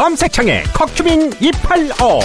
[0.00, 2.20] 검색창에 커큐민 285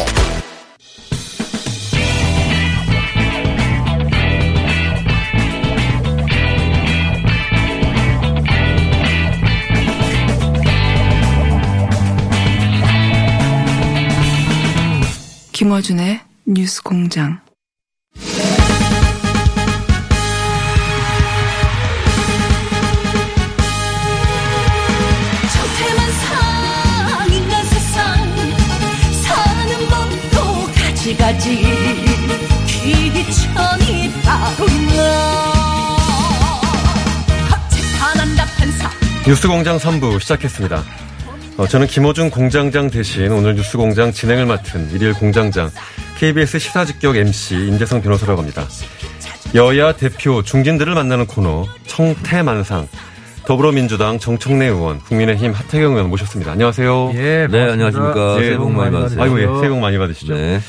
[15.51, 17.41] 김어준의 뉴스 공장.
[31.05, 31.49] 가지가지
[32.77, 35.95] 귀천이 따로 있나
[37.69, 38.89] 재판한다 판사
[39.27, 40.83] 뉴스공장 3부 시작했습니다.
[41.57, 45.69] 어, 저는 김호중 공장장 대신 오늘 뉴스공장 진행을 맡은 일일 공장장
[46.17, 48.67] KBS 시사직격 MC 임재성 변호사라고 합니다.
[49.53, 52.87] 여야 대표 중진들을 만나는 코너 청태만상
[53.45, 56.53] 더불어민주당 정청래 의원 국민의힘 하태경 의원 모셨습니다.
[56.53, 57.11] 안녕하세요.
[57.13, 58.39] 예, 네, 안녕하십니까.
[58.39, 59.21] 새해 복 많이 받으세요.
[59.21, 60.33] 아이고 예, 새해 복 많이 받으시죠.
[60.33, 60.59] 네.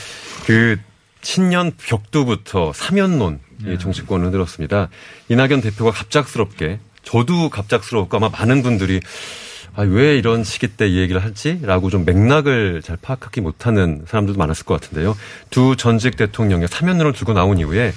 [0.46, 0.78] 그
[1.22, 4.88] 신년 벽두부터 사면론 이 정치권을 흔들었습니다.
[5.28, 9.00] 이낙연 대표가 갑작스럽게 저도 갑작스럽고 아마 많은 분들이
[9.74, 14.64] 아, 왜 이런 시기 때 이 얘기를 할지라고 좀 맥락을 잘 파악하기 못하는 사람들도 많았을
[14.64, 15.16] 것 같은데요.
[15.50, 17.92] 두 전직 대통령의 사면론을 들고 나온 이후에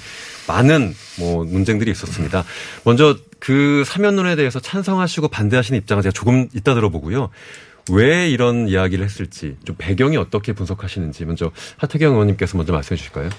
[0.48, 2.44] 많은 뭐 논쟁들이 있었습니다.
[2.84, 7.30] 먼저 그 사면론에 대해서 찬성하시고 반대하시는 입장을 제가 조금 이따 들어보고요.
[7.92, 13.30] 왜 이런 이야기를 했을지 좀 배경이 어떻게 분석하시는지 먼저 하태경 의원님께서 먼저 말씀해 주실까요?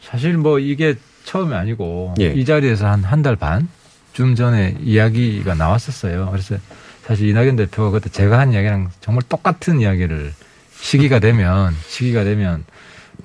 [0.00, 0.94] 사실 뭐 이게
[1.24, 2.32] 처음이 아니고 예.
[2.32, 6.28] 이 자리에서 한 한 달 반쯤 전에 이야기가 나왔었어요.
[6.30, 6.56] 그래서
[7.04, 10.32] 사실 이낙연 대표가 그때 제가 한 이야기랑 정말 똑같은 이야기를
[10.80, 12.64] 시기가 되면 시기가 되면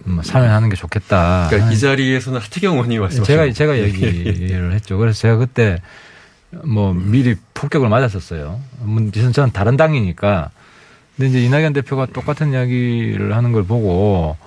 [0.04, 1.48] 뭐 사면하는 게 좋겠다.
[1.50, 3.52] 그러니까 이 자리에서는 하태경 의원님이 말씀하신 제가.
[3.54, 4.98] 제가 얘기를 했죠.
[4.98, 5.82] 그래서 제가 그때
[6.64, 8.60] 뭐 미리 폭격을 맞았었어요.
[8.80, 10.52] 뭐 저는 저는 다른 당이니까.
[11.18, 14.38] 근데 이제 이낙연 대표가 똑같은 이야기를 하는 걸 보고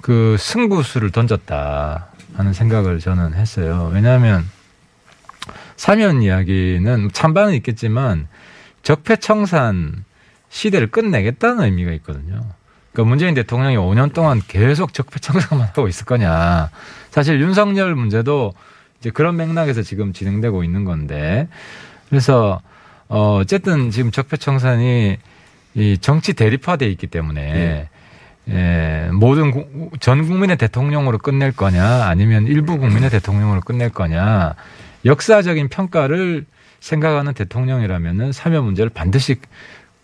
[0.00, 3.88] 그 승부수를 던졌다 하는 생각을 저는 했어요.
[3.94, 4.44] 왜냐하면
[5.76, 8.26] 사면 이야기는 찬반은 있겠지만
[8.82, 10.04] 적폐청산
[10.48, 12.40] 시대를 끝내겠다는 의미가 있거든요.
[12.92, 16.70] 그러니까 문재인 대통령이 5년 동안 계속 적폐청산만 하고 있을 거냐.
[17.10, 18.52] 사실 윤석열 문제도
[18.98, 21.48] 이제 그런 맥락에서 지금 진행되고 있는 건데
[22.08, 22.60] 그래서
[23.08, 25.18] 어 어쨌든 지금 적폐청산이
[25.74, 27.88] 이 정치 대립화돼 있기 때문에
[28.48, 34.54] 예, 모든 구- 전 국민의 대통령으로 끝낼 거냐 아니면 일부 국민의 대통령으로 끝낼 거냐
[35.04, 36.44] 역사적인 평가를
[36.80, 39.36] 생각하는 대통령이라면은 사면 문제를 반드시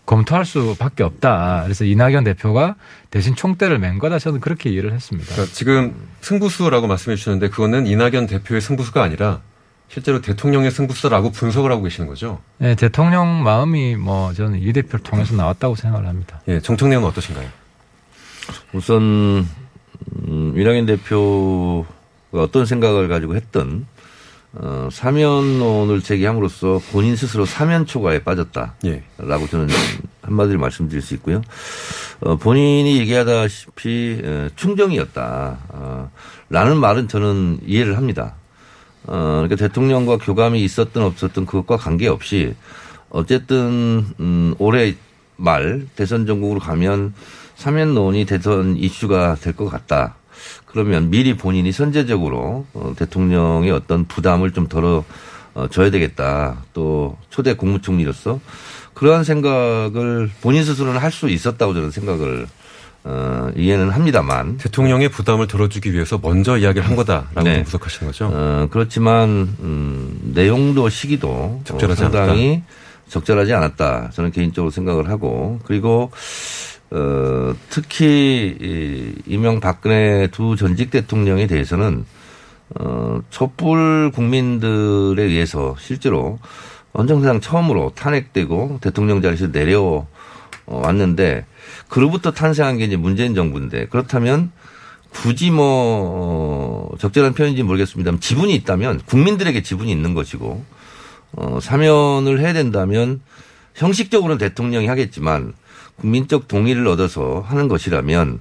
[0.05, 1.61] 검토할 수밖에 없다.
[1.65, 2.75] 그래서 이낙연 대표가
[3.11, 5.33] 대신 총대를 맨 거다 저는 그렇게 이해를 했습니다.
[5.33, 9.41] 그러니까 지금 승부수라고 말씀해 주셨는데 그거는 이낙연 대표의 승부수가 아니라
[9.89, 12.39] 실제로 대통령의 승부수라고 분석을 하고 계시는 거죠?
[12.59, 16.41] 네, 대통령 마음이 뭐 저는 이 대표를 통해서 나왔다고 생각을 합니다.
[16.47, 16.59] 예,
[16.91, 17.49] 의원 어떠신가요?
[18.73, 19.47] 우선
[20.27, 21.87] 음, 이낙연 대표가
[22.33, 23.87] 어떤 생각을 가지고 했던
[24.53, 28.75] 어, 사면론을 제기함으로써 본인 스스로 사면 초과에 빠졌다.
[28.85, 29.03] 예.
[29.17, 29.67] 라고 저는
[30.23, 31.41] 한마디로 말씀드릴 수 있고요.
[32.21, 35.57] 어, 본인이 얘기하다시피 에, 충정이었다.
[35.69, 36.11] 어,
[36.49, 38.35] 라는 말은 저는 이해를 합니다.
[39.11, 42.53] 어, 그러니까 대통령과 교감이 있었든 없었든 그것과 관계없이
[43.09, 44.95] 어쨌든 음, 올해
[45.35, 47.13] 말 대선 전국으로 가면
[47.55, 50.15] 사면론이 대선 이슈가 될 것 같다.
[50.65, 55.03] 그러면 미리 본인이 선제적으로 어, 대통령의 어떤 부담을 좀 덜어
[55.55, 56.63] 어, 줘야 되겠다.
[56.73, 58.39] 또 초대 국무총리로서
[58.93, 62.47] 그러한 생각을 본인 스스로는 할 수 있었다고 저는 생각을
[63.03, 67.63] 어, 이해는 합니다만 대통령의 부담을 덜어주기 위해서 먼저 이야기를 한 거다라고 네.
[67.63, 68.29] 분석하시는 거죠?
[68.33, 72.63] 어, 그렇지만 음, 내용도 시기도 적절하지 어, 상당히
[73.07, 74.11] 적절하지 않았다.
[74.13, 76.11] 저는 개인적으로 생각을 하고 그리고
[76.91, 82.05] 어, 특히 이 이명 박근혜 두 전직 대통령에 대해서는
[82.75, 86.39] 어, 촛불 국민들에 의해서 실제로
[86.93, 90.05] 헌정사상 처음으로 탄핵되고 대통령 자리에서 내려
[90.65, 91.45] 어, 왔는데
[91.89, 94.51] 그로부터 탄생한 게 이제 문재인 정부인데 그렇다면
[95.09, 100.63] 굳이 뭐 어, 적절한 표현인지 모르겠습니다만 지분이 있다면 국민들에게 지분이 있는 것이고
[101.33, 103.21] 어, 사면을 해야 된다면
[103.75, 105.53] 형식적으로는 대통령이 하겠지만
[105.97, 108.39] 국민적 동의를 얻어서 하는 것이라면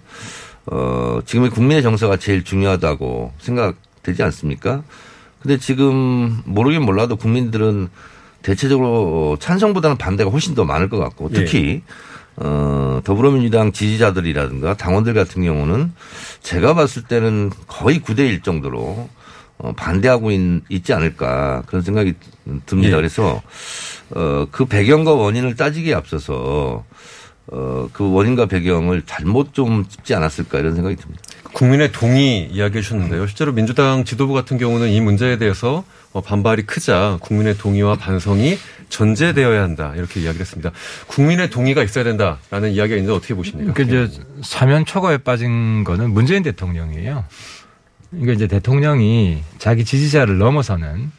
[0.67, 4.83] 어, 지금의 국민의 정서가 제일 중요하다고 생각되지 않습니까?
[5.41, 7.89] 근데 지금 모르긴 몰라도 국민들은
[8.43, 11.83] 대체적으로 찬성보다는 반대가 훨씬 더 많을 것 같고 특히
[12.41, 15.93] 어, 더불어민주당 지지자들이라든가 당원들 같은 경우는
[16.43, 19.09] 제가 봤을 때는 거의 9대 1 정도로
[19.59, 22.15] 어, 반대하고 있, 지 않을까 그런 생각이
[22.67, 22.93] 듭니다.
[22.93, 22.97] 예.
[22.97, 23.43] 그래서
[24.11, 26.85] 어, 그 배경과 원인을 따지기에 앞서서
[27.49, 31.23] 어, 그 원인과 배경을 잘못 좀 짚지 않았을까 이런 생각이 듭니다.
[31.59, 33.27] 국민의 동의 이야기해 주셨는데요.
[33.27, 35.83] 실제로 민주당 지도부 같은 경우는 이 문제에 대해서
[36.13, 38.57] 어, 반발이 크자 국민의 동의와 반성이
[38.91, 40.71] 전제되어야 한다 이렇게 이야기를 했습니다.
[41.09, 43.73] 국민의 동의가 있어야 된다라는 이야기가 있는데 어떻게 보십니까?
[43.73, 47.25] 그러니까 이제 사면 초과에 빠진 거는 문재인 대통령이에요.
[48.11, 51.11] 그러니까 이제 대통령이 자기 지지자를 넘어서는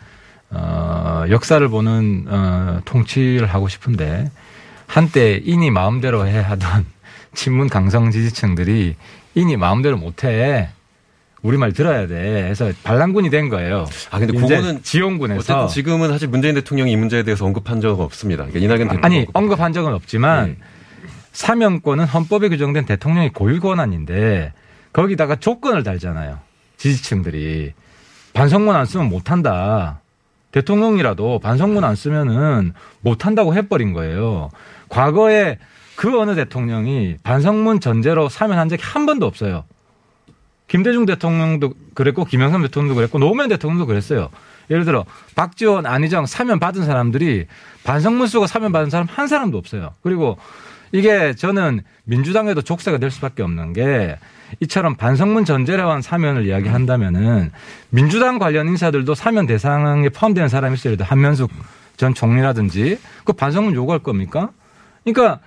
[0.52, 4.32] 어, 역사를 보는 어, 통치를 하고 싶은데
[4.88, 6.86] 한때 인이 마음대로 해 하던
[7.36, 8.96] 친문 강성 지지층들이
[9.40, 10.70] 인이 마음대로 못해.
[11.42, 12.44] 우리 말 들어야 돼.
[12.50, 13.86] 해서 반란군이 된 거예요.
[14.12, 18.46] 아 근데 그거는 지원군에서 어쨌든 지금은 사실 문재인 대통령이 이 문제에 대해서 언급한 적은 없습니다.
[18.46, 20.58] 그러니까 이낙연 대통령 아니 언급한 적은 없지만 네.
[21.32, 24.52] 사면권은 헌법에 규정된 대통령의 고유 권한인데
[24.92, 26.40] 거기다가 조건을 달잖아요.
[26.78, 27.74] 지지층들이
[28.34, 30.02] 반성문 안 쓰면 못 한다.
[30.52, 34.50] 대통령이라도 반성문 안 쓰면은 못 한다고 해버린 거예요.
[34.90, 35.58] 과거에
[36.00, 39.66] 그 어느 대통령이 반성문 전제로 사면한 적이 한 번도 없어요.
[40.70, 44.30] 김대중 대통령도 그랬고 김영삼 대통령도 그랬고 노무현 대통령도 그랬어요.
[44.70, 45.04] 예를 들어
[45.36, 47.48] 박지원, 안희정 사면 받은 사람들이
[47.84, 49.94] 반성문 쓰고 사면 받은 사람 한 사람도 없어요.
[50.02, 50.38] 그리고
[50.94, 54.18] 이게 저는 민주당에도 족쇄가 될 수밖에 없는 게
[54.62, 57.52] 이처럼 반성문 전제로 한 사면을 이야기한다면은
[57.90, 61.52] 민주당 관련 인사들도 사면 대상에 포함되는 사람이 들어 한면숙
[61.98, 64.52] 전 총리라든지 그 반성문 요구할 겁니까?
[65.04, 65.42] 그러니까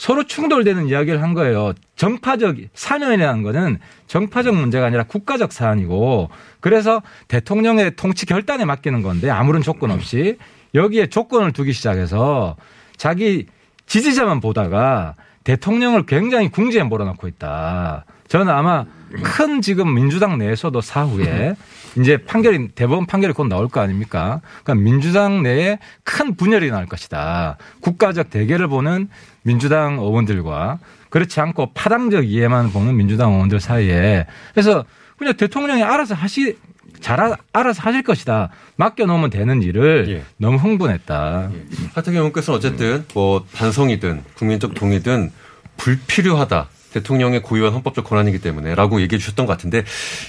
[0.00, 1.74] 서로 충돌되는 이야기를 한 거예요.
[1.94, 6.30] 정파적 사면이라는 거는 정파적 문제가 아니라 국가적 사안이고
[6.60, 10.38] 그래서 대통령의 통치 결단에 맡기는 건데 아무런 조건 없이
[10.74, 12.56] 여기에 조건을 두기 시작해서
[12.96, 13.44] 자기
[13.84, 18.06] 지지자만 보다가 대통령을 굉장히 궁지에 몰아넣고 있다.
[18.26, 18.86] 저는 아마
[19.22, 21.56] 큰 지금 민주당 내에서도 사후에
[21.98, 24.40] 이제 판결이 대법원 판결이 곧 나올 거 아닙니까?
[24.62, 27.58] 그러니까 민주당 내에 큰 분열이 날 것이다.
[27.80, 29.08] 국가적 대결을 보는
[29.42, 30.78] 민주당 의원들과
[31.08, 34.84] 그렇지 않고 파당적 이해만 보는 민주당 의원들 사이에 그래서
[35.16, 36.56] 그냥 대통령이 알아서 하시
[37.00, 38.50] 잘 알아서 하실 것이다.
[38.76, 40.22] 맡겨놓으면 되는 일을 예.
[40.36, 41.50] 너무 흥분했다.
[41.94, 45.32] 하태경 의원께서는 어쨌든 뭐 반성이든 국민적 동의든
[45.76, 46.68] 불필요하다.
[46.92, 49.84] 대통령의 고유한 헌법적 권한이기 때문에라고 얘기해 주셨던 것 같은데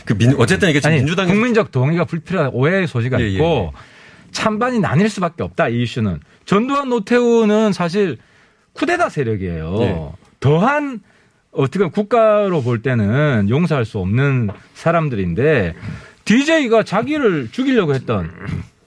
[0.06, 3.74] 그 민, 어쨌든 이게 지금 아니, 민주당이 국민적 동의가 불필요한 오해의 소지가 예, 예, 있고
[4.32, 8.18] 찬반이 나뉠 수밖에 없다 이 이슈는 전두환 노태우는 사실
[8.74, 9.76] 쿠데타 세력이에요.
[9.82, 10.00] 예.
[10.40, 11.02] 더한
[11.52, 15.76] 어떻게 보면 국가로 볼 때는 용서할 수 없는 사람들인데
[16.26, 18.32] DJ가 자기를 죽이려고 했던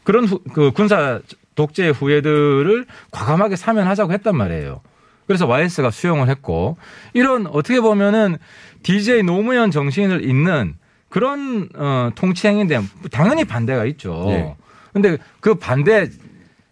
[0.03, 1.21] 그런 후- 그 군사
[1.55, 4.81] 독재 후예들을 과감하게 사면하자고 했단 말이에요.
[5.27, 6.77] 그래서 YS가 수용을 했고
[7.13, 8.39] 이런 어떻게 보면은
[8.83, 10.75] DJ 노무현 정신을 잇는
[11.09, 12.81] 그런 어 통치 행위인데
[13.11, 14.27] 당연히 반대가 있죠.
[14.31, 14.55] 예.
[14.93, 16.09] 근데 그 반대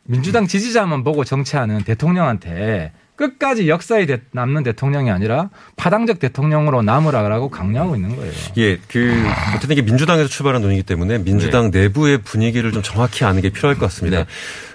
[0.04, 7.94] 민주당 지지자만 보고 정치하는 대통령한테 끝까지 역사에 대- 남는 대통령이 아니라 파당적 대통령으로 남으라고 강요하고
[7.94, 8.32] 있는 거예요.
[8.58, 9.14] 예, 그
[9.56, 13.86] 어쨌든 이게 민주당에서 출발한 논의이기 때문에 민주당 내부의 분위기를 좀 정확히 아는 게 필요할 것
[13.86, 14.18] 같습니다.
[14.18, 14.24] 네.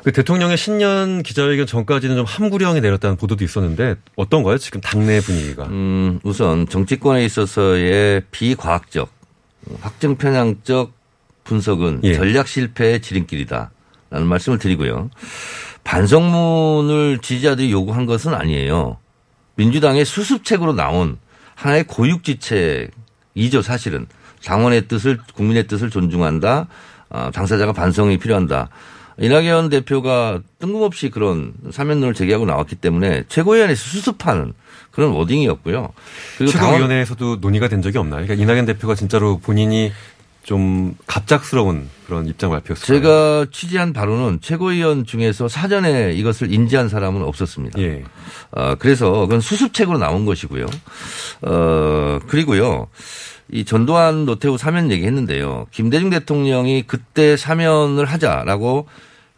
[0.04, 4.58] 그 대통령의 신년 기자회견 전까지는 좀 함구령이 내렸다는 보도도 있었는데 어떤가요?
[4.58, 5.66] 지금 당내 분위기가.
[5.66, 9.10] 음, 우선 정치권에 있어서의 비과학적,
[9.82, 10.94] 확정 편향적
[11.44, 12.14] 분석은 예.
[12.16, 13.72] 전략 실패의 지름길이다.
[14.10, 15.10] 라는 말씀을 드리고요.
[15.84, 18.98] 반성문을 지지자들이 요구한 것은 아니에요.
[19.56, 21.18] 민주당의 수습책으로 나온
[21.56, 24.06] 하나의 고육지책이죠, 사실은.
[24.46, 26.68] 당원의 뜻을, 국민의 뜻을 존중한다.
[27.10, 28.70] 아, 당사자가 반성이 필요한다.
[29.20, 34.54] 이낙연 대표가 뜬금없이 그런 사면론을 제기하고 나왔기 때문에 최고위원회에서 수습하는
[34.92, 35.90] 그런 워딩이었고요.
[36.38, 38.24] 그리고 최고위원회에서도 논의가 된 적이 없나요?
[38.26, 39.92] 그러니까 이낙연 대표가 진짜로 본인이
[40.48, 42.86] 좀 갑작스러운 그런 입장 발표였어요.
[42.86, 47.78] 제가 취재한 바로는 최고위원 중에서 사전에 이것을 인지한 사람은 없었습니다.
[47.82, 48.06] 예.
[48.52, 50.66] 어, 그래서 그건 수습책으로 나온 것이고요.
[51.42, 52.88] 어, 그리고요.
[53.52, 55.68] 이 전두환 노태우 사면 얘기했는데요.
[55.72, 58.88] 김대중 대통령이 그때 사면을 하자라고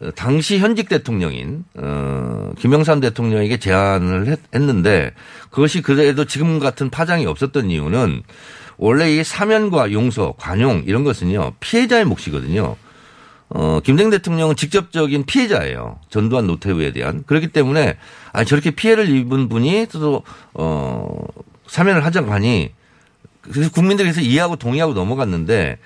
[0.02, 5.12] 어, 당시 현직 대통령인 어, 김영삼 대통령에게 제안을 했, 했는데
[5.50, 8.22] 그것이 그래도 지금 같은 파장이 없었던 이유는
[8.80, 12.76] 원래 이 사면과 용서, 관용 이런 것은요 피해자의 몫이거든요.
[13.50, 15.98] 어, 김대중 대통령은 직접적인 피해자예요.
[16.08, 17.22] 전두환 노태우에 대한.
[17.26, 17.98] 그렇기 때문에
[18.32, 20.22] 아 저렇게 피해를 입은 분이 또
[20.54, 21.26] 어,
[21.66, 22.70] 사면을 하자고 하니
[23.42, 25.78] 그래서 국민들께서 이해하고 동의하고 넘어갔는데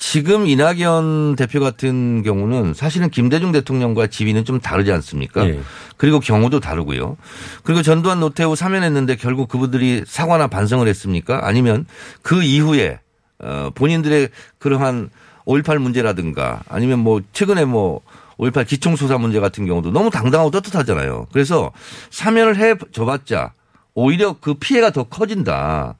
[0.00, 5.46] 지금 이낙연 대표 같은 경우는 사실은 김대중 대통령과 지위는 좀 다르지 않습니까?
[5.46, 5.60] 예.
[5.98, 7.18] 그리고 경우도 다르고요.
[7.64, 11.46] 그리고 전두환 노태우 사면했는데 결국 그분들이 사과나 반성을 했습니까?
[11.46, 11.84] 아니면
[12.22, 12.98] 그 이후에
[13.40, 15.10] 어 본인들의 그러한
[15.44, 18.00] 5.18 문제라든가 아니면 뭐 최근에 뭐
[18.38, 21.26] 5.18 기총수사 문제 같은 경우도 너무 당당하고 떳떳하잖아요.
[21.30, 21.72] 그래서
[22.08, 23.52] 사면을 해 줘봤자
[23.92, 25.96] 오히려 그 피해가 더 커진다.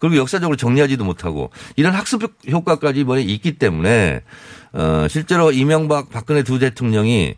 [0.00, 4.22] 그리고 역사적으로 정리하지도 못하고 이런 학습 효과까지 이번에 있기 때문에
[4.72, 7.36] 어 실제로 이명박 박근혜 두 대통령이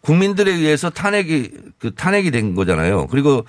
[0.00, 1.48] 국민들에 의해서 탄핵이
[1.78, 3.06] 그 탄핵이 된 거잖아요.
[3.06, 3.46] 그리고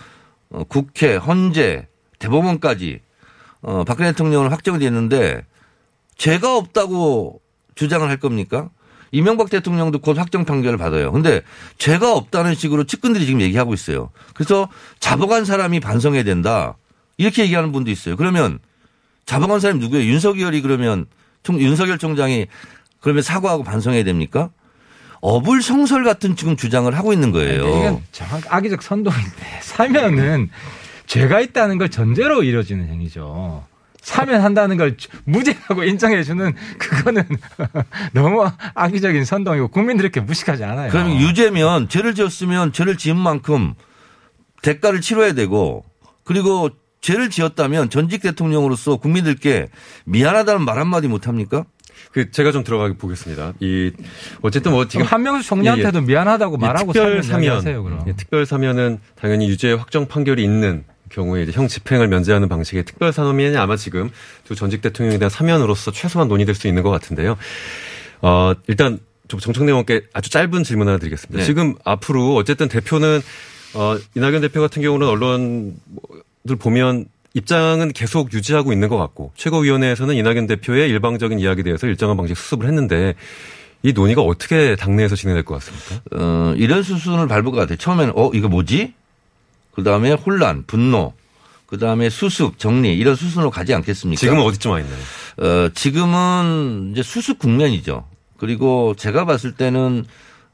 [0.50, 1.88] 어, 국회, 헌재,
[2.20, 3.02] 대법원까지
[3.62, 5.44] 어 박근혜 대통령은 확정이 됐는데
[6.18, 7.42] 죄가 없다고
[7.74, 8.70] 주장을 할 겁니까?
[9.12, 11.12] 이명박 대통령도 곧 확정 판결을 받아요.
[11.12, 11.42] 근데
[11.78, 14.12] 죄가 없다는 식으로 측근들이 지금 얘기하고 있어요.
[14.34, 16.78] 그래서 잡아간 사람이 반성해야 된다.
[17.17, 18.15] 이렇게 얘기하는 분도 있어요.
[18.15, 18.60] 그러면
[19.25, 20.12] 잡아간 사람이 누구예요?
[20.12, 21.05] 윤석열이 그러면
[21.43, 22.48] 총, 윤석열 총장이
[23.00, 24.50] 그러면 사과하고 반성해야 됩니까?
[25.22, 27.67] 어불성설 같은 지금 주장을 하고 있는 거예요.
[27.67, 30.50] 이건 정확 악의적 선동인데 사면은
[31.07, 33.65] 죄가 있다는 걸 전제로 이루어지는 행위죠.
[34.01, 37.24] 사면 한다는 걸 무죄라고 인정해 주는 그거는
[38.13, 40.91] 너무 악의적인 선동이고 국민들이 이렇게 무식하지 않아요.
[40.91, 43.74] 그러면 유죄면 죄를 지었으면 죄를 지은 만큼
[44.62, 45.84] 대가를 치러야 되고
[46.24, 46.69] 그리고
[47.06, 49.68] 죄를 지었다면 전직 대통령으로서 국민들께
[50.06, 51.66] 미안하다는 말 한마디 못합니까?
[52.12, 53.54] 그 제가 좀 들어가 보겠습니다.
[53.60, 53.92] 이
[54.42, 56.06] 어쨌든 뭐 지금 한명수 총리한테도 예, 예.
[56.06, 58.04] 미안하다고 이 말하고 특별 사면 하세요 그럼.
[58.08, 63.14] 예, 특별 사면은 당연히 유죄 확정 판결이 있는 경우에 이제 형 집행을 면제하는 방식의 특별
[63.14, 64.10] 사면이 아마 지금
[64.44, 67.38] 두 전직 대통령에 대한 사면으로서 최소한 논의될 수 있는 것 같은데요.
[68.22, 71.40] 어, 일단 좀 정청래 의원께 아주 짧은 질문 하나 드리겠습니다.
[71.40, 71.46] 네.
[71.46, 73.22] 지금 앞으로 어쨌든 대표는
[73.76, 75.76] 어, 이낙연 대표 같은 경우는 언론
[76.48, 82.16] 들 보면 입장은 계속 유지하고 있는 것 같고 최고위원회에서는 이낙연 대표의 일방적인 이야기에 대해서 일정한
[82.18, 83.16] 방식 수습을 했는데
[83.84, 86.02] 이 논의가 어떻게 당내에서 진행될 것 같습니까?
[86.16, 87.78] 어, 이런 수순을 밟을 것 같아요.
[87.78, 88.94] 처음에는 어 이거 뭐지?
[89.74, 91.14] 그 다음에 혼란, 분노,
[91.66, 94.20] 그 다음에 수습, 정리 이런 수순으로 가지 않겠습니까?
[94.20, 94.98] 지금은 어디쯤 와 있나요?
[95.38, 98.08] 어, 지금은 이제 수습 국면이죠.
[98.38, 100.06] 그리고 제가 봤을 때는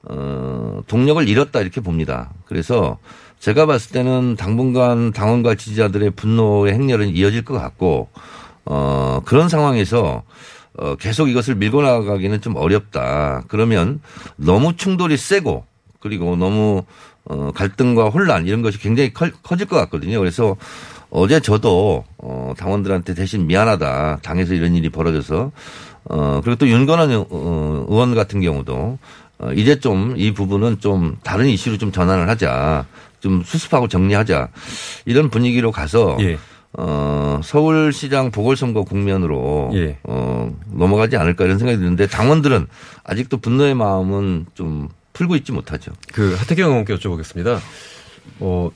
[0.03, 2.31] 어, 동력을 잃었다 이렇게 봅니다.
[2.45, 2.97] 그래서
[3.39, 8.09] 제가 봤을 때는 당분간 당원과 지지자들의 분노의 행렬은 이어질 것 같고
[8.65, 10.23] 어, 그런 상황에서
[10.77, 13.43] 어, 계속 이것을 밀고 나가기는 좀 어렵다.
[13.47, 13.99] 그러면
[14.37, 15.65] 너무 충돌이 세고
[15.99, 16.83] 그리고 너무
[17.25, 20.17] 어, 갈등과 혼란 이런 것이 굉장히 커, 커질 것 같거든요.
[20.19, 20.55] 그래서
[21.09, 24.19] 어제 저도 어, 당원들한테 대신 미안하다.
[24.23, 25.51] 당에서 이런 일이 벌어져서
[26.05, 28.97] 어, 그리고 또 윤건원 의- 어, 의원 같은 경우도
[29.41, 32.85] 어, 이제 좀 이 부분은 좀 다른 이슈로 좀 전환을 하자.
[33.19, 34.49] 좀 수습하고 정리하자.
[35.05, 36.37] 이런 분위기로 가서 예.
[36.73, 39.97] 어, 서울시장 보궐선거 국면으로 예.
[40.03, 42.67] 어, 넘어가지 않을까 이런 생각이 드는데 당원들은
[43.03, 45.91] 아직도 분노의 마음은 좀 풀고 있지 못하죠.
[46.13, 47.59] 그 하태경 의원께 여쭤보겠습니다.
[48.39, 48.71] 어,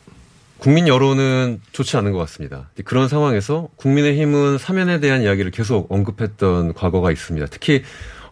[0.58, 2.70] 국민 여론은 좋지 않은 것 같습니다.
[2.86, 7.48] 그런 상황에서 국민의힘은 사면에 대한 이야기를 계속 언급했던 과거가 있습니다.
[7.50, 7.84] 특히 어,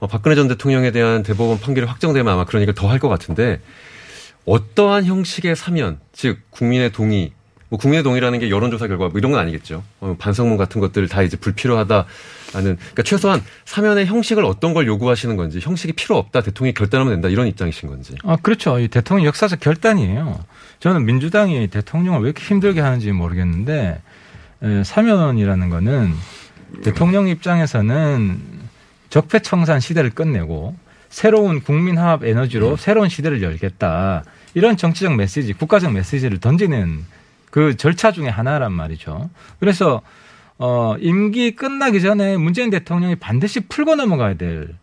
[0.08, 3.60] 박근혜 전 대통령에 대한 대법원 판결이 확정되면 아마 그런 얘기를 더 할 것 같은데
[4.46, 7.32] 어떠한 형식의 사면, 즉 국민의 동의,
[7.70, 9.84] 뭐 국민의 동의라는 게 여론조사 결과 뭐 이런 건 아니겠죠.
[10.02, 12.06] 어, 반성문 같은 것들 다 이제 불필요하다라는
[12.54, 17.48] 그러니까 최소한 사면의 형식을 어떤 걸 요구하시는 건지 형식이 필요 없다 대통령이 결단하면 된다 이런
[17.48, 18.16] 입장이신 건지.
[18.24, 18.80] 아, 그렇죠.
[18.80, 20.44] 이 대통령 역사적 결단이에요.
[20.82, 24.02] 저는 민주당이 대통령을 왜 이렇게 힘들게 하는지 모르겠는데,
[24.62, 26.14] 에, 사면이라는 거는
[26.84, 28.53] 대통령 입장에서는
[29.18, 30.76] 적폐청산 시대를 끝내고
[31.10, 34.24] 새로운 국민화합 에너지로 새로운 시대를 열겠다.
[34.56, 37.06] 이런 정치적 메시지, 국가적 메시지를 던지는
[37.52, 39.30] 그 절차 중에 하나란 말이죠.
[39.60, 40.02] 그래서
[40.58, 44.74] 어, 임기 끝나기 전에 문재인 대통령이 반드시 풀고 넘어가야 될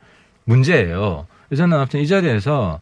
[0.45, 1.27] 문제예요.
[1.49, 2.79] 그래서 저는 아무튼 이 자리에서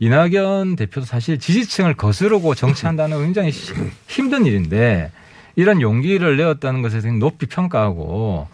[0.00, 3.72] 이낙연 대표도 사실 지지층을 거스르고 정치한다는 건 굉장히 시-
[4.06, 5.10] 힘든 일인데
[5.56, 8.48] 이런 용기를 내었다는 것에 대해 높이 평가하고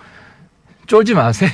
[0.86, 1.50] 쫄지 마세요.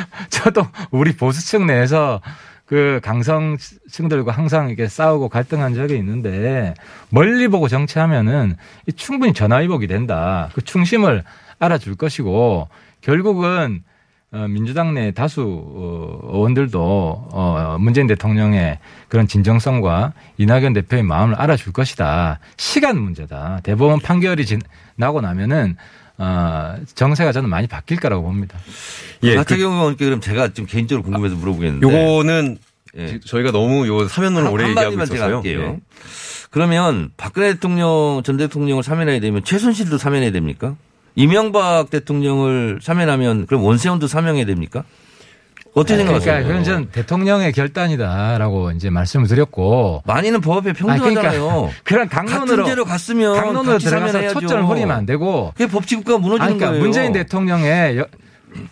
[0.30, 2.20] 저도 우리 보수층 내에서
[2.66, 6.74] 그 강성층들과 항상 이렇게 싸우고 갈등한 적이 있는데
[7.10, 8.56] 멀리 보고 정치하면은
[8.86, 10.48] 이 충분히 전화위복이 된다.
[10.54, 11.24] 그 충심을
[11.58, 12.68] 알아줄 것이고
[13.02, 13.82] 결국은
[14.32, 21.74] 어, 민주당 내 다수 어, 의원들도 어, 문재인 대통령의 그런 진정성과 이낙연 대표의 마음을 알아줄
[21.74, 22.38] 것이다.
[22.56, 23.60] 시간 문제다.
[23.62, 24.62] 대법원 판결이 진,
[24.96, 25.76] 나고 나면은
[26.24, 28.56] 어, 정세가 저는 많이 바뀔 거라고 봅니다.
[29.24, 31.84] 예, 그, 하태경 의원께 그럼 제가 좀 개인적으로 궁금해서 물어보겠는데.
[31.84, 32.58] 요거는
[32.96, 33.18] 예.
[33.26, 35.36] 저희가 너무 요 사면론을 한- 오래 한 얘기하고 있어서요.
[35.36, 35.60] 할게요.
[35.76, 35.80] 예.
[36.50, 40.76] 그러면 박근혜 대통령 전 대통령을 사면해야 되면 최순실도 사면해야 됩니까?
[41.16, 44.84] 이명박 대통령을 사면하면 그럼 원세훈도 사면해야 됩니까?
[45.74, 46.32] 어떻게 생각하세요?
[46.44, 51.40] 그러니까 그건 전 대통령의 결단이다라고 이제 말씀을 드렸고 많이는 법 앞에 아니, 평등하잖아요.
[51.40, 54.28] 그러니까 그런 같은 강론으로 죄로 갔으면 강론으로 들어가서.
[54.40, 56.82] 초점을 버리면 안 되고 그게 법치국가 무너지는 그러니까 거예요.
[56.82, 58.06] 문재인 대통령의 여-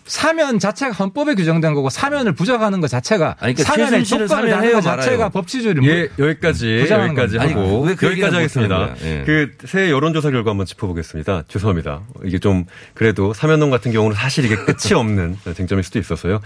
[0.05, 4.81] 사면 자체가 헌법에 규정된 거고 사면을 부정하는 것 자체가 아니, 그러니까 사면의 조건을 다는 것
[4.81, 5.29] 자체가?
[5.29, 7.37] 법치주의를 예, 여기까지 부정하는 여기까지.
[7.37, 8.95] 하고 아니, 얘기는 여기까지 하겠습니다.
[9.03, 9.23] 예.
[9.57, 11.43] 그새 여론조사 결과 한번 짚어보겠습니다.
[11.47, 12.01] 죄송합니다.
[12.23, 16.39] 이게 좀 그래도 사면론 같은 경우는 사실 이게 끝이 없는 쟁점일 수도 있어서요.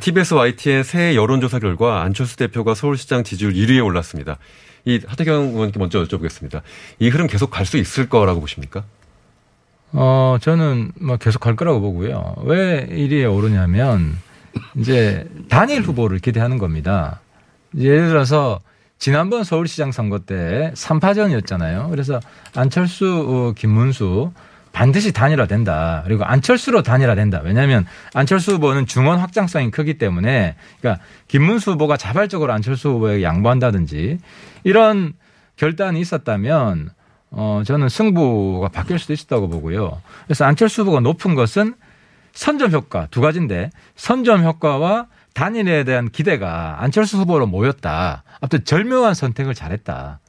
[0.00, 4.38] TBS YT의 새 여론조사 결과 안철수 대표가 서울시장 지지율 1위에 올랐습니다.
[4.84, 6.60] 이 하태경 의원께 먼저 여쭤보겠습니다.
[6.98, 8.84] 이 흐름 계속 갈 수 있을 거라고 보십니까?
[9.96, 12.34] 어, 저는 뭐 계속 갈 거라고 보고요.
[12.42, 14.18] 왜 1위에 오르냐면
[14.76, 17.20] 이제 단일 후보를 기대하는 겁니다.
[17.76, 18.60] 예를 들어서
[18.98, 21.90] 지난번 서울시장 선거 때 3파전이었잖아요.
[21.90, 22.20] 그래서
[22.54, 24.32] 안철수, 어, 김문수
[24.72, 26.02] 반드시 단일화 된다.
[26.04, 27.40] 그리고 안철수로 단일화 된다.
[27.44, 34.18] 왜냐하면 안철수 후보는 중원 확장성이 크기 때문에 그러니까 김문수 후보가 자발적으로 안철수 후보에게 양보한다든지
[34.64, 35.12] 이런
[35.56, 36.90] 결단이 있었다면
[37.36, 40.00] 어 저는 승부가 바뀔 수도 있었다고 보고요.
[40.26, 41.74] 그래서 안철수 후보가 높은 것은
[42.32, 48.22] 선점 효과 두 가지인데 선점 효과와 단일에 대한 기대가 안철수 후보로 모였다.
[48.40, 50.20] 아무튼 절묘한 선택을 잘했다.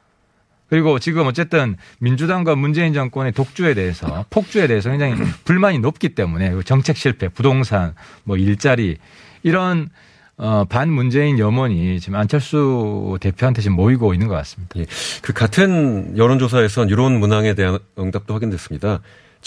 [0.68, 5.14] 그리고 지금 어쨌든 민주당과 문재인 정권의 독주에 대해서 폭주에 대해서 굉장히
[5.46, 7.94] 불만이 높기 때문에 정책 실패, 부동산,
[8.24, 8.98] 뭐 일자리
[9.44, 9.90] 이런
[10.38, 14.80] 어, 반문재인 염원이 지금 안철수 대표한테 지금 모이고 있는 것 같습니다.
[14.80, 14.86] 예.
[15.22, 19.02] 그 같은 여론조사에선 이런 문항에 대한 응답도 확인됐습니다.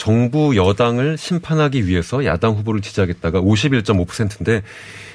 [0.09, 4.63] 정부 여당을 심판하기 위해서 야당 후보를 지지하겠다가 51.5%인데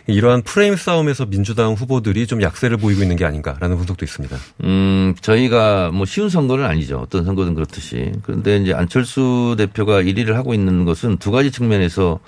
[0.08, 4.36] 이러한 프레임 싸움에서 민주당 후보들이 좀 약세를 보이고 있는 게 아닌가라는 분석도 있습니다.
[4.66, 7.00] 음, 저희가 뭐 쉬운 선거는 아니죠.
[7.00, 8.12] 어떤 선거든 그렇듯이.
[8.24, 12.20] 그런데 이제 안철수 대표가 1위를 하고 있는 것은 두 가지 측면에서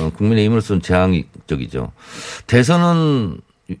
[0.00, 1.92] 어, 국민의힘으로서는 재앙적이죠.
[2.48, 3.36] 대선은
[3.70, 3.76] 유-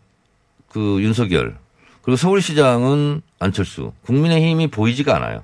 [0.68, 1.56] 그 윤석열
[2.02, 3.90] 그리고 서울시장은 안철수.
[4.06, 5.42] 국민의힘이 보이지가 않아요.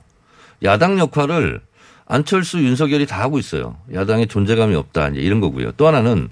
[0.63, 1.61] 야당 역할을
[2.09, 3.77] 안철수, 윤석열이 다 하고 있어요.
[3.93, 5.09] 야당의 존재감이 없다.
[5.09, 5.73] 이제 이런 거고요.
[5.73, 6.31] 또 하나는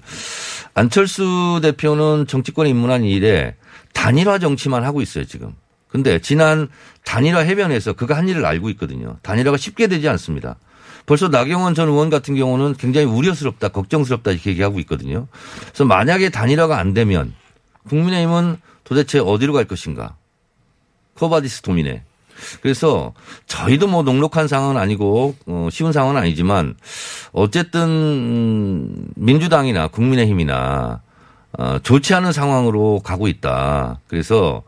[0.73, 3.55] 안철수 대표는 정치권에 입문한 이래
[3.93, 5.53] 단일화 정치만 하고 있어요, 지금.
[5.87, 6.67] 근데 지난
[7.05, 9.17] 단일화 해변에서 그가 한 일을 알고 있거든요.
[9.21, 10.57] 단일화가 쉽게 되지 않습니다.
[11.05, 15.27] 벌써 나경원 전 의원 같은 경우는 굉장히 우려스럽다, 걱정스럽다 이렇게 얘기하고 있거든요.
[15.67, 17.33] 그래서 만약에 단일화가 안 되면
[17.87, 20.15] 국민의힘은 도대체 어디로 갈 것인가?
[21.13, 22.03] Quo vadis Domine.
[22.61, 23.13] 그래서
[23.45, 26.75] 저희도 뭐 녹록한 상황은 아니고 어, 쉬운 상황은 아니지만
[27.31, 31.01] 어쨌든 음, 민주당이나 국민의힘이나
[31.57, 33.99] 어, 좋지 않은 상황으로 가고 있다.
[34.07, 34.63] 그래서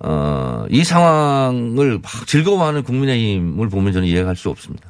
[0.00, 4.88] 어, 이 상황을 막 즐거워하는 국민의힘을 보면 저는 이해할 수 없습니다.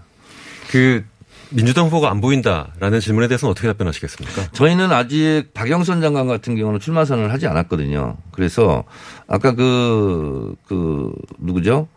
[0.70, 1.04] 그
[1.50, 4.48] 민주당 후보가 안 보인다라는 질문에 대해서는 어떻게 답변하시겠습니까?
[4.52, 8.18] 저희는 아직 박영선 장관 같은 경우는 출마 선언을 하지 않았거든요.
[8.32, 8.84] 그래서
[9.26, 11.88] 아까 그, 그, 누구죠?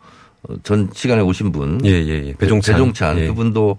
[0.50, 1.80] 어, 전 시간에 오신 분.
[1.86, 2.34] 예, 예, 예.
[2.36, 2.76] 배종찬.
[2.76, 3.20] 배종찬.
[3.20, 3.28] 예.
[3.28, 3.78] 그분도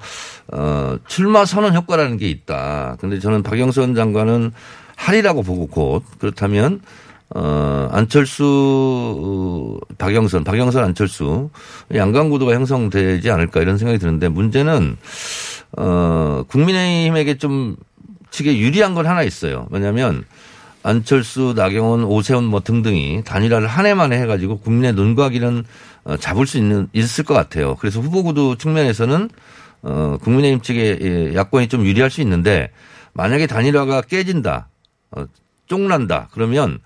[0.52, 2.96] 어, 출마 선언 효과라는 게 있다.
[3.00, 4.52] 근데 저는 박영선 장관은
[4.96, 6.80] 하리라고 보고 곧 그렇다면
[7.34, 8.44] 어, 안철수,
[9.18, 11.50] 어, 박영선, 박영선, 안철수
[11.94, 14.96] 양강구도가 형성되지 않을까 이런 생각이 드는데 문제는
[15.78, 17.76] 어, 국민의힘에게 좀
[18.30, 19.66] 측에 유리한 건 하나 있어요.
[19.70, 20.24] 왜냐하면
[20.82, 25.64] 안철수, 나경원, 오세훈 뭐 등등이 단일화를 한 해 만에 해가지고 국민의 눈과 귀는 어,
[26.18, 27.76] 잡을 수 있는 있을 것 같아요.
[27.76, 29.30] 그래서 후보구도 측면에서는
[29.82, 32.70] 어, 국민의힘 측에 예, 야권이 좀 유리할 수 있는데
[33.14, 34.68] 만약에 단일화가 깨진다,
[35.10, 35.24] 어,
[35.66, 36.78] 쫑난다 그러면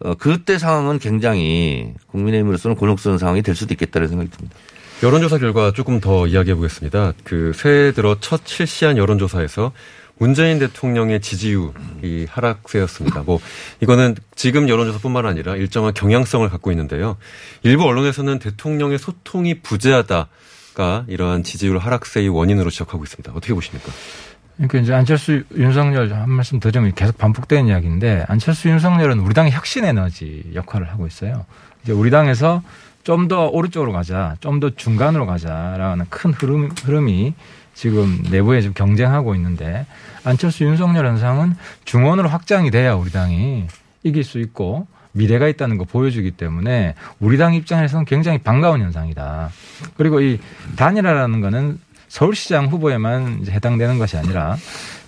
[0.00, 4.56] 어, 그때 상황은 굉장히 국민의힘으로서는 곤혹스러운 상황이 될 수도 있겠다는 생각이 듭니다.
[5.02, 7.12] 여론조사 결과 조금 더 이야기해 보겠습니다.
[7.24, 9.72] 그 새해 들어 첫 실시한 여론조사에서
[10.18, 13.22] 문재인 대통령의 지지율이 하락세였습니다.
[13.22, 13.40] 뭐
[13.80, 17.16] 이거는 지금 여론조사뿐만 아니라 일정한 경향성을 갖고 있는데요.
[17.62, 23.32] 일부 언론에서는 대통령의 소통이 부재하다가 이러한 지지율 하락세의 원인으로 지적하고 있습니다.
[23.32, 23.90] 어떻게 보십니까?
[24.56, 29.84] 그러니까 이제 안철수, 윤석열 한 말씀 더좀 계속 반복되는 이야기인데 안철수, 윤석열은 우리 당의 혁신
[29.84, 31.46] 에너지 역할을 하고 있어요.
[31.82, 32.62] 이제 우리 당에서
[33.04, 37.34] 좀 더 오른쪽으로 가자, 좀 더 중간으로 가자라는 큰 흐름, 흐름이
[37.74, 39.86] 지금 내부에 좀 경쟁하고 있는데
[40.24, 41.54] 안철수, 윤석열 현상은
[41.84, 43.66] 중원으로 확장이 돼야 우리 당이
[44.02, 49.50] 이길 수 있고 미래가 있다는 거 보여주기 때문에 우리 당 입장에서는 굉장히 반가운 현상이다.
[49.96, 50.38] 그리고 이
[50.76, 54.56] 단일화라는 거는 서울시장 후보에만 해당되는 것이 아니라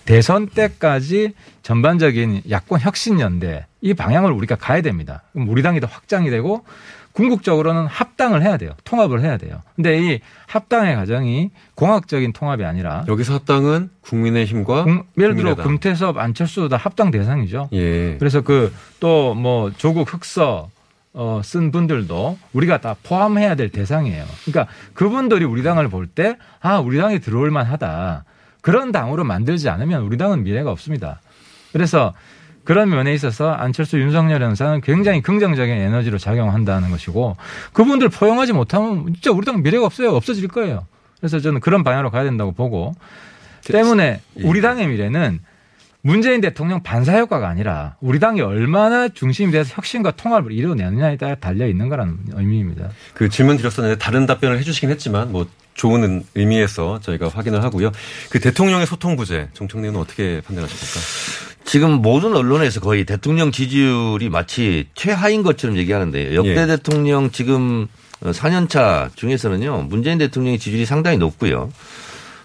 [0.04, 5.22] 대선 때까지 전반적인 야권 혁신 연대 이 방향을 우리가 가야 됩니다.
[5.32, 6.64] 그럼 우리 당이 더 확장이 되고
[7.14, 8.72] 궁극적으로는 합당을 해야 돼요.
[8.84, 9.60] 통합을 해야 돼요.
[9.76, 15.64] 근데 이 합당의 과정이 공학적인 통합이 아니라 여기서 합당은 국민의힘과 공- 예를 들어 국민의당.
[15.64, 17.68] 금태섭 안철수 다 합당 대상이죠.
[17.72, 18.16] 예.
[18.18, 20.70] 그래서 그 또 뭐 조국 흑서
[21.12, 24.24] 어, 쓴 분들도 우리가 다 포함해야 될 대상이에요.
[24.44, 28.24] 그러니까 그분들이 우리 당을 볼 때 아, 우리 당에 들어올 만하다.
[28.60, 31.20] 그런 당으로 만들지 않으면 우리 당은 미래가 없습니다.
[31.72, 32.12] 그래서
[32.64, 37.36] 그런 면에 있어서 안철수 윤석열 현상은 굉장히 긍정적인 에너지로 작용한다는 것이고
[37.72, 40.14] 그분들 포용하지 못하면 진짜 우리 당 미래가 없어요.
[40.14, 40.86] 없어질 거예요.
[41.18, 42.94] 그래서 저는 그런 방향으로 가야 된다고 보고
[43.66, 44.42] 때문에 예.
[44.42, 45.40] 우리 당의 미래는
[46.02, 51.66] 문재인 대통령 반사 효과가 아니라 우리 당이 얼마나 중심이 돼서 혁신과 통합을 이루어내느냐에 따라 달려
[51.66, 52.90] 있는 거라는 의미입니다.
[53.14, 57.90] 그 질문 드렸었는데 다른 답변을 해주시긴 했지만 뭐 좋은 의미에서 저희가 확인을 하고요.
[58.30, 61.00] 그 대통령의 소통 부재 정청래 의원은 어떻게 판단하십니까?
[61.64, 66.66] 지금 모든 언론에서 거의 대통령 지지율이 마치 최하인 것처럼 얘기하는데 역대 예.
[66.66, 67.88] 대통령 지금
[68.22, 71.72] 4년차 중에서는요 문재인 대통령의 지지율이 상당히 높고요.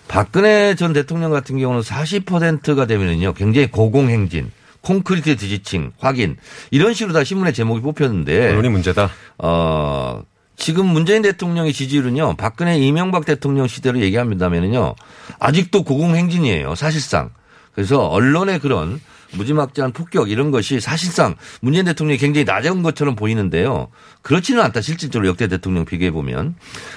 [0.07, 6.37] 박근혜 전 대통령 같은 경우는 40%가 되면은요 굉장히 고공행진, 콘크리트 뒤지칭, 확인
[6.71, 9.11] 이런 식으로 다 신문의 제목이 뽑혔는데 언론이 문제다.
[9.37, 10.23] 어,
[10.59, 14.93] 지금 문재인 대통령의 지지율은요, 박근혜 이명박 대통령 시대로 얘기합니다면은요,
[15.39, 17.31] 아직도 고공행진이에요, 사실상.
[17.73, 18.99] 그래서 언론의 그런
[19.31, 23.87] 무지막지한 폭격 이런 것이 사실상 문재인 대통령이 굉장히 낮은 것처럼 보이는데요.
[24.21, 26.55] 그렇지는 않다, 실질적으로 역대 대통령 비교해 보면.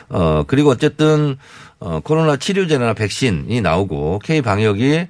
[0.09, 1.37] 어, 그리고 어쨌든,
[1.79, 5.07] 어, 코로나 치료제나 백신이 나오고 K 방역이 어,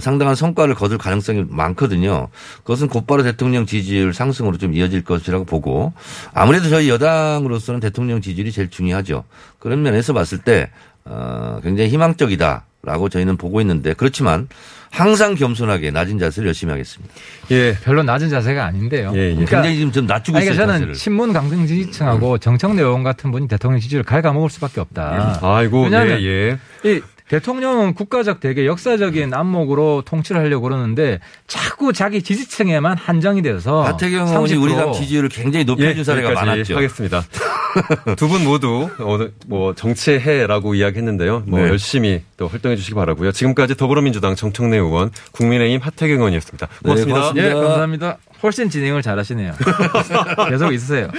[0.00, 2.28] 상당한 성과를 거둘 가능성이 많거든요.
[2.58, 5.92] 그것은 곧바로 대통령 지지율 상승으로 좀 이어질 것이라고 보고
[6.32, 9.24] 아무래도 저희 여당으로서는 대통령 지지율이 제일 중요하죠.
[9.58, 10.70] 그런 면에서 봤을 때
[11.04, 14.48] 어, 굉장히 희망적이다 라고 저희는 보고 있는데 그렇지만
[14.90, 17.12] 항상 겸손하게 낮은 자세를 열심히 하겠습니다.
[17.50, 17.76] 예.
[17.82, 19.12] 별로 낮은 자세가 아닌데요.
[19.14, 19.30] 예, 예.
[19.30, 20.54] 그러니까 굉장히 지금 좀 낮추고 아니, 있어요.
[20.54, 20.94] 그러니까 저는 자세를.
[20.94, 25.40] 친문 강성 지지층하고 정청래 의원 같은 분이 대통령 지지를 갉아먹을 수밖에 없다.
[25.42, 26.90] 아이고, 왜냐하면 예, 예.
[26.90, 34.28] 이 대통령은 국가적 되게 역사적인 안목으로 통치를 하려고 그러는데 자꾸 자기 지지층에만 한정이 돼서 하태경
[34.28, 36.76] 의원이 30% 우리 당 지지율을 굉장히 높여준 사례가 여기까지 많았죠.
[36.76, 37.22] 하겠습니다.
[38.16, 41.44] 두 분 모두 오늘 뭐 정치의 해라고 이야기했는데요.
[41.46, 41.68] 뭐 네.
[41.68, 43.32] 열심히 또 활동해 주시기 바라고요.
[43.32, 46.68] 지금까지 더불어민주당 정청래 의원, 국민의힘 하태경 의원이었습니다.
[46.82, 47.18] 고맙습니다.
[47.20, 47.48] 고맙습니다.
[47.48, 48.18] 예, 감사합니다.
[48.42, 49.54] 훨씬 진행을 잘하시네요.
[50.50, 51.08] 계속 있으세요.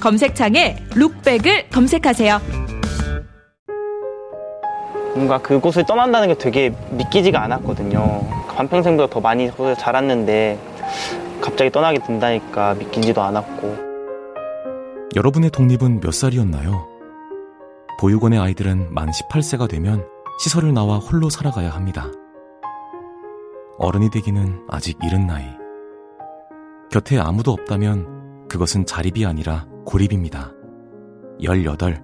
[0.00, 2.40] 검색창에 룩백을 검색하세요.
[5.14, 8.28] 뭔가 그곳을 떠난다는 게 되게 믿기지가 않았거든요.
[8.54, 10.58] 반평생보다 더 많이 자랐는데
[11.40, 13.88] 갑자기 떠나게 된다니까 믿기지도 않았고
[15.16, 16.86] 여러분의 독립은 몇 살이었나요?
[17.98, 20.06] 보육원의 아이들은 만 18세가 되면
[20.38, 22.06] 시설을 나와 홀로 살아가야 합니다.
[23.78, 25.44] 어른이 되기는 아직 이른 나이.
[26.90, 30.52] 곁에 아무도 없다면 그것은 자립이 아니라 고립입니다.
[31.42, 32.02] 18.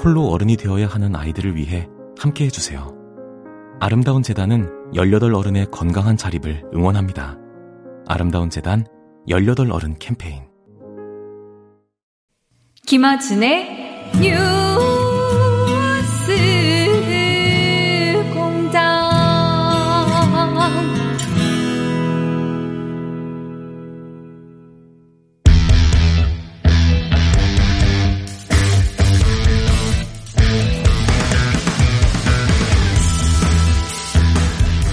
[0.00, 2.94] 홀로 어른이 되어야 하는 아이들을 위해 함께 해주세요.
[3.80, 7.36] 아름다운 재단은 18 어른의 건강한 자립을 응원합니다.
[8.06, 8.86] 아름다운 재단
[9.26, 10.44] 18 어른 캠페인.
[12.86, 14.89] 김어준의 뉴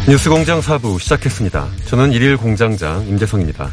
[0.09, 1.67] 뉴스공장 4부 시작했습니다.
[1.83, 3.69] 저는 일일 공장장 임재성입니다.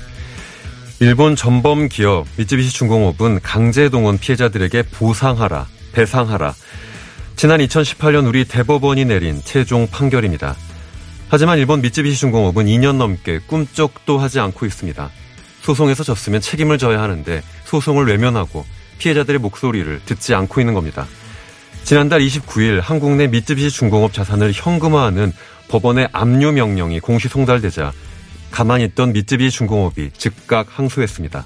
[0.99, 6.53] 일본 전범 기업 미쯔비시 중공업은 강제 동원 피해자들에게 보상하라, 배상하라.
[7.37, 10.57] 지난 2018년 우리 대법원이 내린 최종 판결입니다.
[11.29, 15.11] 하지만 일본 미쯔비시 중공업은 2년 넘게 꿈쩍도 하지 않고 있습니다.
[15.61, 18.66] 소송에서 졌으면 책임을 져야 하는데 소송을 외면하고
[18.99, 21.07] 피해자들의 목소리를 듣지 않고 있는 겁니다.
[21.85, 25.33] 지난달 29일 한국 내 미쯔비시 중공업 자산을 현금화하는
[25.68, 27.92] 법원의 압류 명령이 공시 송달되자
[28.50, 31.44] 가만히 있던 미쯔비시 중공업이 즉각 항소했습니다.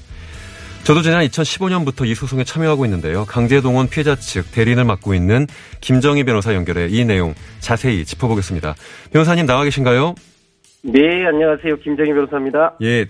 [0.85, 3.25] 저도 지난 2015년부터 이 소송에 참여하고 있는데요.
[3.27, 5.47] 강제동원 피해자 측 대리인을 맡고 있는
[5.81, 8.75] 김정희 변호사 연결해 이 내용 자세히 짚어보겠습니다.
[9.13, 10.15] 변호사님 나와 계신가요?
[10.83, 11.77] 네, 안녕하세요.
[11.81, 12.77] 김정희 변호사입니다.
[12.83, 13.07] 예.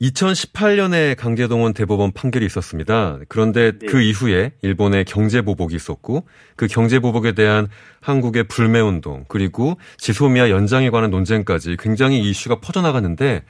[0.00, 3.18] 2018년에 강제동원 대법원 판결이 있었습니다.
[3.28, 3.86] 그런데 네.
[3.86, 7.66] 그 이후에 일본의 경제보복이 있었고 그 경제보복에 대한
[8.00, 13.42] 한국의 불매운동 그리고 지소미아 연장에 관한 논쟁까지 굉장히 이 이슈가 퍼져나갔는데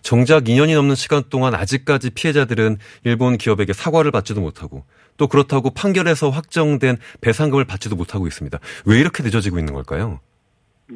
[0.00, 4.84] 정작 2년이 넘는 시간 동안 아직까지 피해자들은 일본 기업에게 사과를 받지도 못하고
[5.16, 8.58] 또 그렇다고 판결에서 확정된 배상금을 받지도 못하고 있습니다.
[8.86, 10.20] 왜 이렇게 늦어지고 있는 걸까요?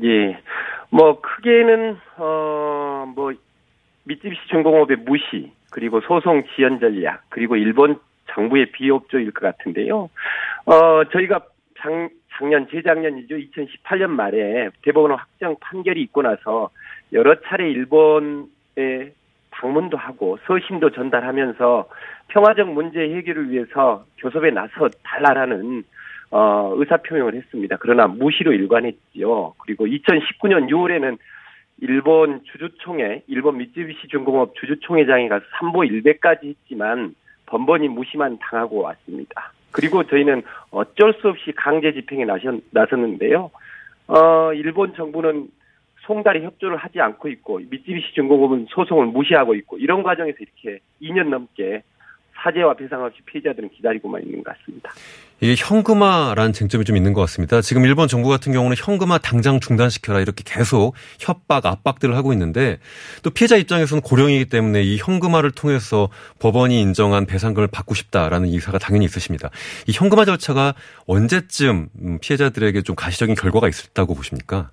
[0.03, 0.37] 예.
[0.91, 3.33] 뭐, 크게는, 어, 뭐,
[4.07, 7.99] 미쯔비시 중공업의 무시, 그리고 소송 지연 전략, 그리고 일본
[8.31, 10.09] 정부의 비협조일 것 같은데요.
[10.66, 11.40] 어, 저희가
[11.79, 11.90] 작,
[12.37, 13.37] 작년, 재작년이죠.
[13.37, 16.71] 2018년 말에 대법원 확정 판결이 있고 나서
[17.12, 19.12] 여러 차례 일본에
[19.51, 21.88] 방문도 하고 서신도 전달하면서
[22.29, 25.85] 평화적 문제 해결을 위해서 교섭에 나서 달라라는
[26.31, 27.77] 어, 의사표명을 했습니다.
[27.81, 29.55] 그러나 무시로 일관했지요.
[29.59, 31.19] 그리고 2019년 6월에는
[31.81, 37.15] 일본 주주총회, 일본 미쯔비시 중공업 주주총회장에 가서 삼보 일배까지 했지만
[37.47, 39.53] 번번이 무시만 당하고 왔습니다.
[39.73, 42.25] 그리고 저희는 어쩔 수 없이 강제 집행에
[42.71, 43.51] 나섰는데요.
[44.09, 45.49] 어, 일본 정부는
[46.07, 51.83] 송달이 협조를 하지 않고 있고 미쯔비시 중공업은 소송을 무시하고 있고 이런 과정에서 이렇게 2년 넘게
[52.37, 54.90] 사죄와 배상 없이 피해자들은 기다리고만 있는 것 같습니다.
[55.40, 57.61] 이게 현금화라는 쟁점이 좀 있는 것 같습니다.
[57.61, 62.79] 지금 일본 정부 같은 경우는 현금화 당장 중단시켜라 이렇게 계속 협박, 압박들을 하고 있는데
[63.22, 66.09] 또 피해자 입장에서는 고령이기 때문에 이 현금화를 통해서
[66.40, 69.51] 법원이 인정한 배상금을 받고 싶다라는 이사가 당연히 있으십니다.
[69.87, 70.75] 이 현금화 절차가
[71.07, 74.70] 언제쯤 음, 피해자들에게 좀 가시적인 결과가 있었다고 보십니까?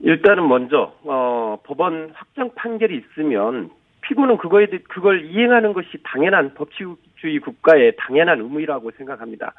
[0.00, 3.70] 일단은 먼저 어, 법원 확정 판결이 있으면
[4.08, 9.52] 피고는 그거에 그걸 이행하는 것이 당연한 법치주의 국가의 당연한 의무라고 생각합니다.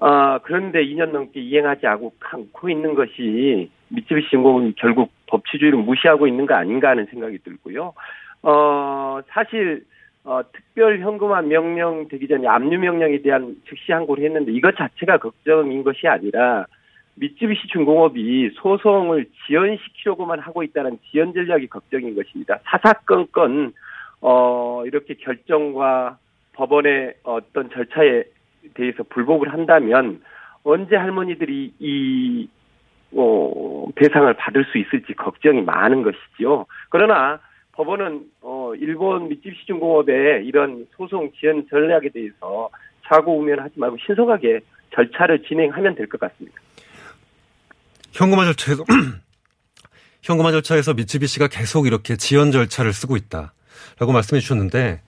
[0.00, 2.12] 아 그런데 2년 넘게 이행하지 않고
[2.70, 7.92] 있는 것이 미쯔비시 중공업이 결국 법치주의를 무시하고 있는 거 아닌가 하는 생각이 들고요.
[8.42, 9.84] 어 사실
[10.22, 15.82] 어, 특별 현금화 명령 되기 전에 압류 명령에 대한 즉시 항고를 했는데 이것 자체가 걱정인
[15.82, 16.66] 것이 아니라
[17.16, 22.58] 미쯔비시 중공업이 소송을 지연시키려고만 하고 있다는 지연 전략이 걱정인 것입니다.
[22.64, 23.72] 사사건건
[24.22, 26.18] 어 이렇게 결정과
[26.54, 28.24] 법원의 어떤 절차에
[28.74, 30.20] 대해서 불복을 한다면
[30.64, 32.48] 언제 할머니들이 이
[33.12, 36.66] 어, 배상을 받을 수 있을지 걱정이 많은 것이지요.
[36.90, 37.40] 그러나
[37.72, 42.68] 법원은 어 일본 미쯔비시 중공업의 이런 소송 지연 전략에 대해서
[43.06, 44.60] 좌고우면하지 말고 신속하게
[44.94, 46.60] 절차를 진행하면 될 것 같습니다.
[48.12, 48.84] 현금화 절차에서
[50.22, 55.00] 현금화 절차에서 미쯔비시가 계속 이렇게 지연 절차를 쓰고 있다라고 말씀해 주셨는데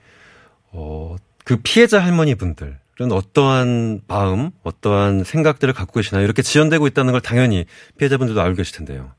[0.71, 2.77] 어, 그 피해자 할머니 분들은
[3.11, 6.23] 어떠한 마음, 어떠한 생각들을 갖고 계시나요?
[6.23, 7.65] 이렇게 지연되고 있다는 걸 당연히
[7.97, 9.11] 피해자분들도 알고 계실 텐데요.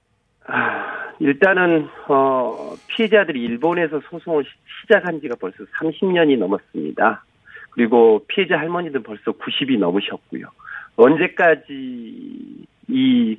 [0.47, 4.45] 아, 일단은 어, 피해자들이 일본에서 소송을
[4.83, 7.25] 시작한 지가 벌써 30년이 넘었습니다.
[7.71, 10.47] 그리고 피해자 할머니들 벌써 90이 넘으셨고요.
[10.97, 13.39] 언제까지 이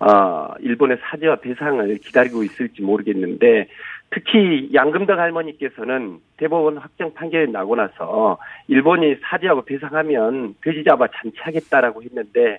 [0.00, 3.68] 어, 일본의 사죄와 배상을 기다리고 있을지 모르겠는데
[4.10, 12.58] 특히 양금덕 할머니께서는 대법원 확정 판결이 나고 나서 일본이 사죄하고 배상하면 돼지 잡아 잔치하겠다라고 했는데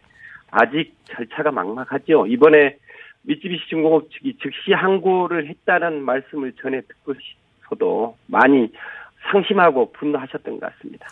[0.52, 2.28] 아직 절차가 막막하죠.
[2.28, 2.78] 이번에
[3.24, 8.72] 미쯔비시 중공업 측이 즉시 항고를 했다는 말씀을 전해 듣고서도 많이
[9.32, 11.08] 상심하고 분노하셨던 것 같습니다.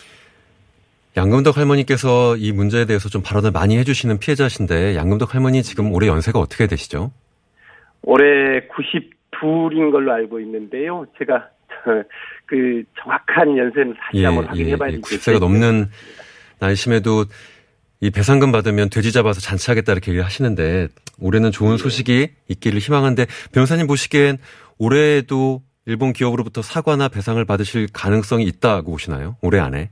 [1.16, 6.40] 양금덕 할머니께서 이 문제에 대해서 좀 발언을 많이 해주시는 피해자신데 양금덕 할머니 지금 올해 연세가
[6.40, 7.12] 어떻게 되시죠?
[8.02, 11.06] 올해 92인 걸로 알고 있는데요.
[11.20, 11.50] 제가
[12.46, 15.38] 그 정확한 연세는 다시 예, 한번 확인해봐야 예, 되겠어요.
[15.38, 15.90] 90세가 넘는
[16.60, 17.26] 나이심에도
[18.02, 20.88] 이 배상금 받으면 돼지 잡아서 잔치하겠다 이렇게 하시는데
[21.20, 24.40] 올해는 좋은 소식이 있기를 희망한데 변호사님 보시기엔
[24.78, 29.38] 올해에도 일본 기업으로부터 사과나 배상을 받으실 가능성이 있다고 보시나요?
[29.42, 29.92] 올해 안에?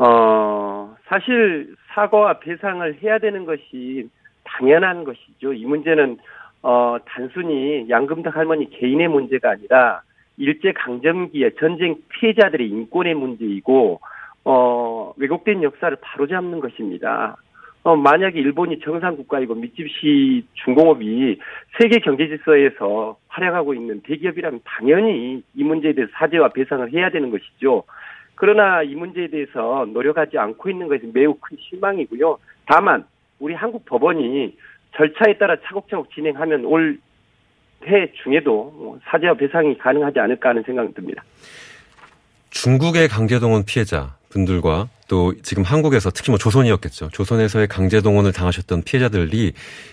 [0.00, 4.08] 어, 사실 사과와 배상을 해야 되는 것이
[4.44, 5.52] 당연한 것이죠.
[5.52, 6.16] 이 문제는
[6.62, 10.00] 어, 단순히 양금덕 할머니 개인의 문제가 아니라
[10.38, 14.00] 일제 강점기의 전쟁 피해자들의 인권의 문제이고
[14.46, 17.36] 어, 왜곡된 역사를 바로잡는 것입니다.
[17.82, 21.38] 어, 만약에 일본이 정상 국가이고 미쯔비시 중공업이
[21.78, 27.84] 세계 경제 질서에서 활약하고 있는 대기업이라면 당연히 이 문제에 대해서 사죄와 배상을 해야 되는 것이죠.
[28.40, 32.38] 그러나 이 문제에 대해서 노력하지 않고 있는 것이 매우 큰 실망이고요.
[32.64, 33.04] 다만
[33.38, 34.56] 우리 한국 법원이
[34.96, 36.98] 절차에 따라 차곡차곡 진행하면 올
[37.86, 41.22] 해 중에도 뭐 사죄와 배상이 가능하지 않을까 하는 생각이 듭니다.
[42.50, 47.10] 중국의 강제동원 피해자 분들과 또 지금 한국에서 특히 뭐 조선이었겠죠.
[47.10, 49.52] 조선에서의 강제 동원을 당하셨던 피해자들이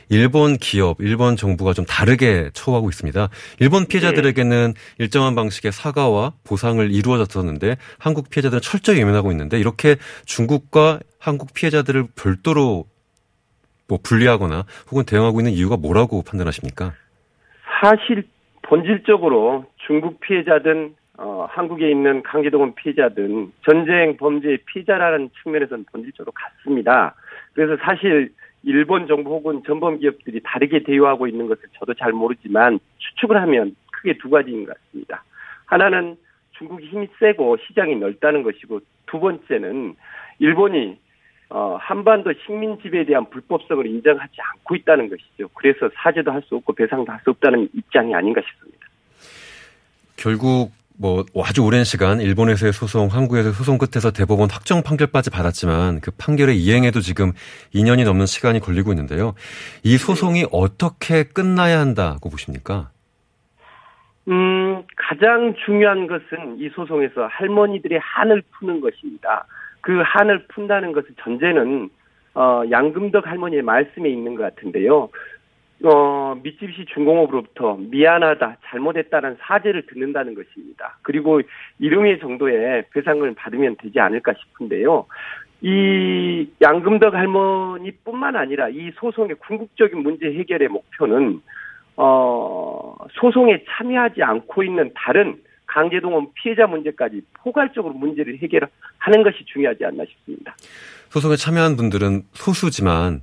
[0.09, 3.29] 일본 기업, 일본 정부가 좀 다르게 처우하고 있습니다.
[3.59, 9.95] 일본 피해자들에게는 일정한 방식의 사과와 보상을 이루어졌었는데 한국 피해자들은 철저히 외면하고 있는데 이렇게
[10.25, 12.85] 중국과 한국 피해자들을 별도로
[13.87, 16.93] 뭐 분리하거나 혹은 대응하고 있는 이유가 뭐라고 판단하십니까?
[17.81, 18.27] 사실
[18.63, 27.15] 본질적으로 중국 피해자든 어, 한국에 있는 강제동원 피해자든 전쟁 범죄의 피해자라는 측면에서는 본질적으로 같습니다.
[27.53, 28.31] 그래서 사실
[28.63, 34.17] 일본 정부 혹은 전범 기업들이 다르게 대우하고 있는 것을 저도 잘 모르지만 추측을 하면 크게
[34.19, 35.23] 두 가지인 것 같습니다.
[35.65, 36.17] 하나는
[36.57, 39.95] 중국이 힘이 세고 시장이 넓다는 것이고 두 번째는
[40.39, 40.99] 일본이
[41.49, 45.47] 어, 한반도 식민 지배에 대한 불법성을 인정하지 않고 있다는 것이죠.
[45.53, 48.85] 그래서 사죄도 할 수 없고 배상도 할 수 없다는 입장이 아닌가 싶습니다.
[50.17, 56.11] 결국 뭐 아주 오랜 시간 일본에서의 소송, 한국에서의 소송 끝에서 대법원 확정 판결까지 받았지만 그
[56.17, 57.33] 판결의 이행에도 지금
[57.75, 59.33] 2년이 넘는 시간이 걸리고 있는데요.
[59.83, 62.89] 이 소송이 어떻게 끝나야 한다고 보십니까?
[64.27, 69.45] 음, 가장 중요한 것은 이 소송에서 할머니들의 한을 푸는 것입니다.
[69.81, 71.89] 그 한을 푼다는 것은 전제는
[72.33, 75.09] 어, 양금덕 할머니의 말씀에 있는 것 같은데요.
[75.83, 80.97] 어, 미쯔비시 중공업으로부터 미안하다, 잘못했다는 사죄를 듣는다는 것입니다.
[81.03, 81.41] 그리고
[81.79, 85.05] 이름의 정도의 배상을 받으면 되지 않을까 싶은데요.
[85.61, 91.41] 이 양금덕 할머니뿐만 아니라 이 소송의 궁극적인 문제 해결의 목표는
[91.95, 100.05] 어, 소송에 참여하지 않고 있는 다른 강제동원 피해자 문제까지 포괄적으로 문제를 해결하는 것이 중요하지 않나
[100.05, 100.55] 싶습니다.
[101.09, 103.21] 소송에 참여한 분들은 소수지만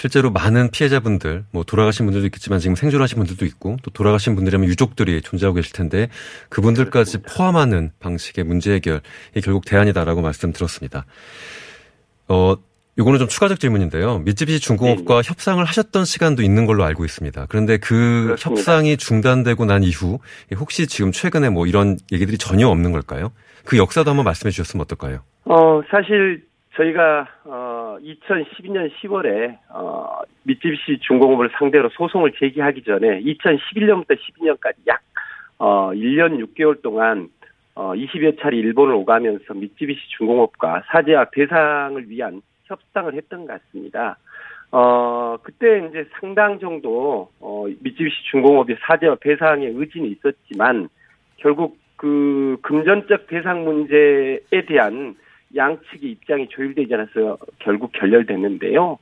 [0.00, 5.20] 실제로 많은 피해자분들, 뭐 돌아가신 분들도 있겠지만 지금 생존하신 분들도 있고 또 돌아가신 분들이라면 유족들이
[5.20, 6.08] 존재하고 계실 텐데
[6.48, 7.34] 그분들까지 그렇습니다.
[7.34, 9.02] 포함하는 방식의 문제 해결이
[9.44, 11.04] 결국 대안이다라고 말씀 들었습니다.
[12.28, 12.54] 어,
[12.96, 14.20] 요거는 좀 추가적 질문인데요.
[14.20, 15.28] 미쯔비시 중공업과 네.
[15.28, 17.44] 협상을 하셨던 시간도 있는 걸로 알고 있습니다.
[17.50, 18.38] 그런데 그 그렇습니다.
[18.38, 20.18] 협상이 중단되고 난 이후
[20.56, 23.32] 혹시 지금 최근에 뭐 이런 얘기들이 전혀 없는 걸까요?
[23.66, 25.18] 그 역사도 한번 말씀해 주셨으면 어떨까요?
[25.44, 26.42] 어, 사실
[26.74, 35.00] 저희가 어 2012년 10월에 어 미쯔비시 중공업을 상대로 소송을 제기하기 전에 2011년부터 12년까지 약
[35.60, 37.28] 어 1년 6개월 동안
[37.74, 44.16] 어 20여 차례 일본을 오가면서 미쯔비시 중공업과 사죄와 배상을 위한 협상을 했던 것 같습니다.
[44.72, 50.88] 어, 그때 이제 상당 정도, 어, 미쯔비시 중공업의 사죄와 배상의 의지는 있었지만,
[51.38, 55.16] 결국 그 금전적 배상 문제에 대한
[55.54, 58.98] 양측의 입장이 조율되지 않아서 결국 결렬됐는데요.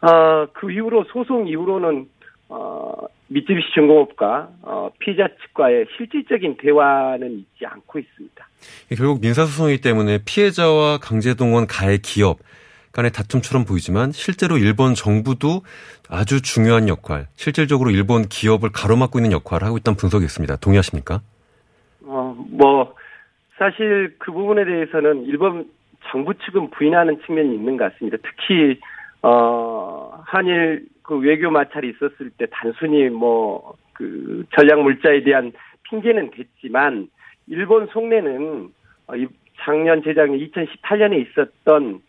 [0.00, 2.08] 어, 그 이후로 소송 이후로는
[2.48, 8.46] 어, 미쯔비시 중공업과 어, 피해자 측과의 실질적인 대화는 있지 않고 있습니다.
[8.96, 12.38] 결국 민사소송이기 때문에 피해자와 강제동원 가해 기업
[12.92, 15.62] 간의 다툼처럼 보이지만 실제로 일본 정부도
[16.08, 20.56] 아주 중요한 역할, 실질적으로 일본 기업을 가로막고 있는 역할을 하고 있다는 분석이 있습니다.
[20.56, 21.20] 동의하십니까?
[22.04, 22.94] 어, 뭐
[23.58, 25.68] 사실 그 부분에 대해서는 일본
[26.10, 28.18] 정부 측은 부인하는 측면이 있는 것 같습니다.
[28.22, 28.80] 특히
[29.22, 35.52] 어 한일 그 외교 마찰이 있었을 때 단순히 뭐 그 전략 물자에 대한
[35.84, 37.08] 핑계는 됐지만
[37.46, 38.68] 일본 속내는
[39.06, 39.12] 어,
[39.60, 42.00] 작년 재작년 2018년에 있었던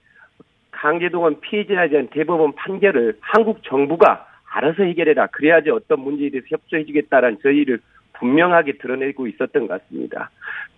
[0.72, 5.28] 강제동원 피해자에 대한 대법원 판결을 한국 정부가 알아서 해결해라.
[5.28, 7.80] 그래야지 어떤 문제에 대해서 협조해주겠다라는 저희를
[8.20, 10.32] 분명하게 드러내고 있었던 것 같습니다.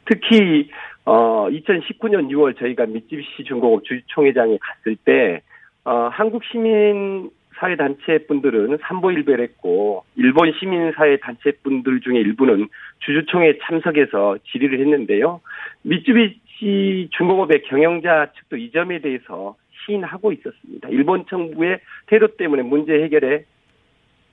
[0.06, 0.70] 특히
[1.06, 5.42] 어 2019년 6월 저희가 미쯔비시 중공업 주총회장에 갔을 때
[5.88, 12.68] 어, 한국 시민 사회 단체 분들은 삼보일배를 했고 일본 시민 사회 단체 분들 중에 일부는
[13.00, 15.40] 주주총회 참석해서 질의를 했는데요.
[15.84, 20.90] 미쯔비시 중공업의 경영자 측도 이 점에 대해서 시인하고 있었습니다.
[20.90, 23.46] 일본 정부의 태도 때문에 문제 해결에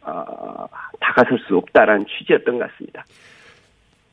[0.04, 0.66] 어,
[1.00, 3.04] 다가설 수 없다라는 취지였던 것 같습니다.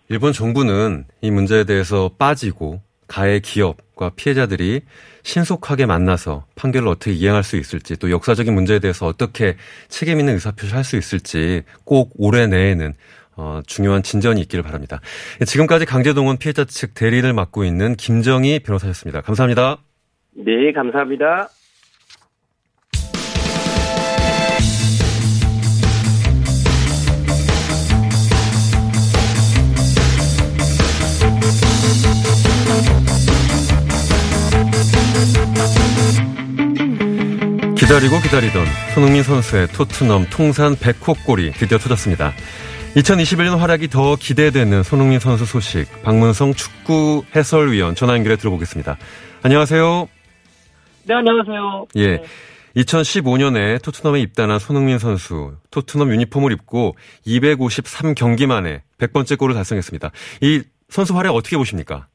[0.10, 4.82] 일본 정부는 이 문제에 대해서 빠지고 가해 기업과 피해자들이
[5.24, 9.58] 신속하게 만나서 판결을 어떻게 이행할 수 있을지 또 역사적인 문제에 대해서 어떻게
[9.90, 12.94] 책임 있는 의사표시를 할수 있을지 꼭 올해 내에는
[13.38, 15.00] 어, 중요한 진전이 있기를 바랍니다.
[15.46, 19.22] 지금까지 강제동원 피해자 측 대리를 맡고 있는 김정희 변호사였습니다.
[19.22, 19.78] 감사합니다.
[20.34, 21.50] 네, 감사합니다.
[37.92, 42.32] 기다리고 기다리던 손흥민 선수의 토트넘 통산 100호 골이 드디어 터졌습니다.
[42.96, 48.96] 2021년 활약이 더 기대되는 손흥민 선수 소식 박문성 축구 해설위원 전화 연결해 들어보겠습니다.
[49.44, 50.08] 안녕하세요.
[51.04, 51.88] 네, 안녕하세요.
[51.98, 52.08] 예.
[52.16, 52.24] 네.
[52.78, 56.96] 2015년에 토트넘에 입단한 손흥민 선수, 토트넘 유니폼을 입고
[57.28, 60.12] 253경기 만에 100번째 골을 달성했습니다.
[60.40, 62.08] 이 선수 활약 어떻게 보십니까?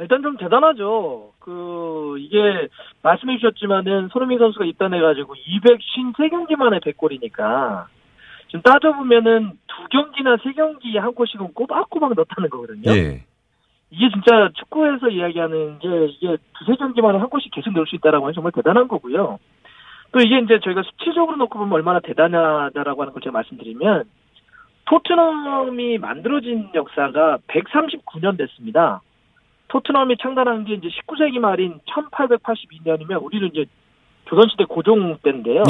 [0.00, 1.32] 일단 좀 대단하죠.
[1.48, 2.68] 그, 이게,
[3.00, 7.86] 말씀해 주셨지만은, 손흥민 선수가 입단해가지고 253경기 만에 100골이니까,
[8.48, 12.90] 지금 따져보면은, 두 경기나 세 경기 한 골씩은 꼬박꼬박 넣었다는 거거든요.
[12.90, 13.24] 예.
[13.90, 18.26] 이게 진짜 축구에서 이야기하는 게, 이게 두세 경기 만에 한 골씩 계속 넣을 수 있다라고
[18.26, 19.38] 하면 정말 대단한 거고요.
[20.12, 24.04] 또 이게 이제 저희가 수치적으로 놓고 보면 얼마나 대단하다라고 하는 걸 제가 말씀드리면,
[24.84, 29.00] 토트넘이 만들어진 역사가 139년 됐습니다.
[29.68, 33.66] 토트넘이 창단한 게 이제 19세기 말인 1882년이면 우리는 이제
[34.28, 35.62] 조선시대 고종 때인데요.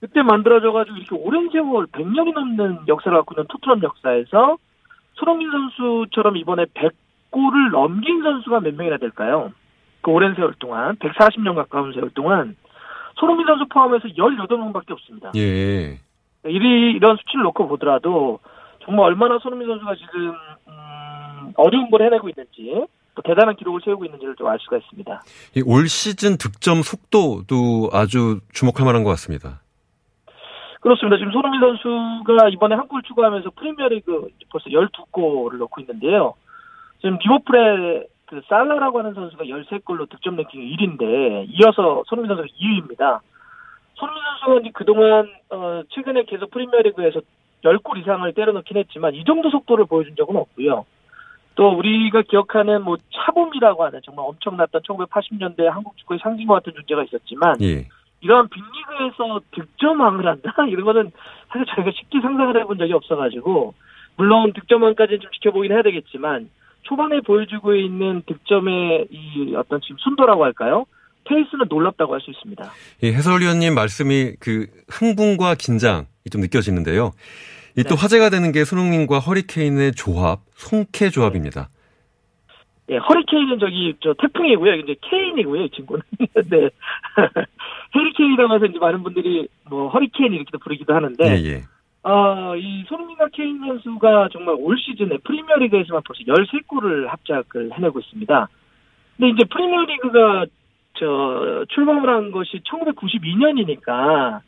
[0.00, 4.56] 그때 만들어져가지고 이렇게 오랜 세월 100년이 넘는 역사를 갖고 있는 토트넘 역사에서
[5.14, 9.52] 손흥민 선수처럼 이번에 100골을 넘긴 선수가 몇 명이나 될까요?
[10.02, 12.56] 그 오랜 세월 동안 140년 가까운 세월 동안
[13.16, 15.32] 손흥민 선수 포함해서 18명밖에 없습니다.
[15.36, 15.98] 예.
[16.44, 18.38] 이리, 이런 수치를 놓고 보더라도
[18.84, 20.34] 정말 얼마나 손흥민 선수가 지금
[20.68, 22.88] 음, 어려운 걸 해내고 있는지 또
[23.22, 25.22] 대단한 기록을 세우고 있는지를 좀 알 수가 있습니다.
[25.56, 29.60] 이올 시즌 득점 속도도 아주 주목할 만한 것 같습니다.
[30.80, 31.16] 그렇습니다.
[31.18, 36.34] 지금 손흥민 선수가 이번에 한 골 추가하면서 프리미어리그 벌써 12골을 넣고 있는데요.
[37.00, 43.20] 지금 리버풀의 그 살라라고 하는 선수가 13골로 득점 랭킹 1위인데 이어서 손흥민 선수가 2위입니다.
[43.94, 47.20] 손흥민 선수가 이제 그동안 어 최근에 계속 프리미어리그에서
[47.64, 50.86] 10골 이상을 때려넣긴 했지만 이 정도 속도를 보여준 적은 없고요.
[51.58, 57.56] 또 우리가 기억하는 뭐 차범이라고 하는 정말 엄청났던 1980년대 한국 축구의 상징과 같은 존재가 있었지만
[57.62, 57.88] 예.
[58.20, 61.10] 이런 빅리그에서 득점왕을 한다 이런 거는
[61.48, 63.74] 사실 저희가 쉽게 상상을 해본 적이 없어가지고
[64.16, 66.48] 물론 득점왕까지는 좀 지켜보긴 해야 되겠지만
[66.82, 70.86] 초반에 보여주고 있는 득점의 이 어떤 지금 순도라고 할까요?
[71.24, 72.70] 페이스는 놀랍다고 할 수 있습니다.
[73.02, 77.10] 이 해설위원님 말씀이 그 흥분과 긴장이 좀 느껴지는데요.
[77.78, 78.00] 이또 네.
[78.00, 81.68] 화제가 되는 게 손흥민과 허리케인의 조합, 송케 조합입니다.
[82.90, 84.74] 예, 허리케인은 저기 저 태풍이고요.
[84.76, 86.02] 이제 케인이고요, 이 친구는.
[86.50, 86.70] 네.
[87.94, 91.62] 해리케인이라고 해서 이제 많은 분들이 뭐 허리케인 이렇게도 부르기도 하는데 예, 예.
[92.02, 98.48] 아, 이 손흥민과 케인 선수가 정말 올 시즌에 프리미어리그에서만 벌써 13골을 합작을 해내고 있습니다.
[99.16, 100.46] 근데 이제 프리미어리그가
[100.94, 104.40] 저 출범을 한 것이 1992년이니까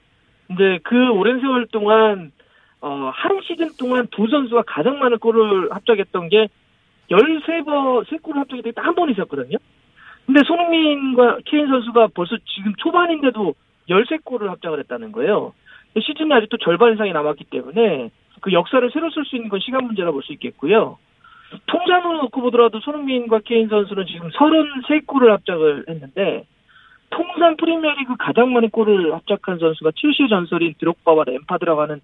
[0.51, 2.33] 이제 그 오랜 세월 동안
[2.83, 6.49] 어, 한 시즌 동안 두 선수가 가장 많은 골을 합작했던 게
[7.11, 9.59] 13번, 3골을 합작했던 게 딱 한 번 있었거든요.
[10.26, 13.55] 근데 손흥민과 케인 선수가 벌써 지금 초반인데도
[13.89, 15.53] 13골을 합작을 했다는 거예요.
[16.01, 18.11] 시즌이 아직도 절반 이상이 남았기 때문에
[18.41, 20.99] 그 역사를 새로 쓸 수 있는 건 시간 문제라 볼 수 있겠고요.
[21.66, 26.45] 통장으로 놓고 보더라도 손흥민과 케인 선수는 지금 33골을 합작을 했는데
[27.11, 32.01] 통산 프리미어리그 가장 많은 골을 합작한 선수가 칠시 전설인 드록바와 램파드라고 하는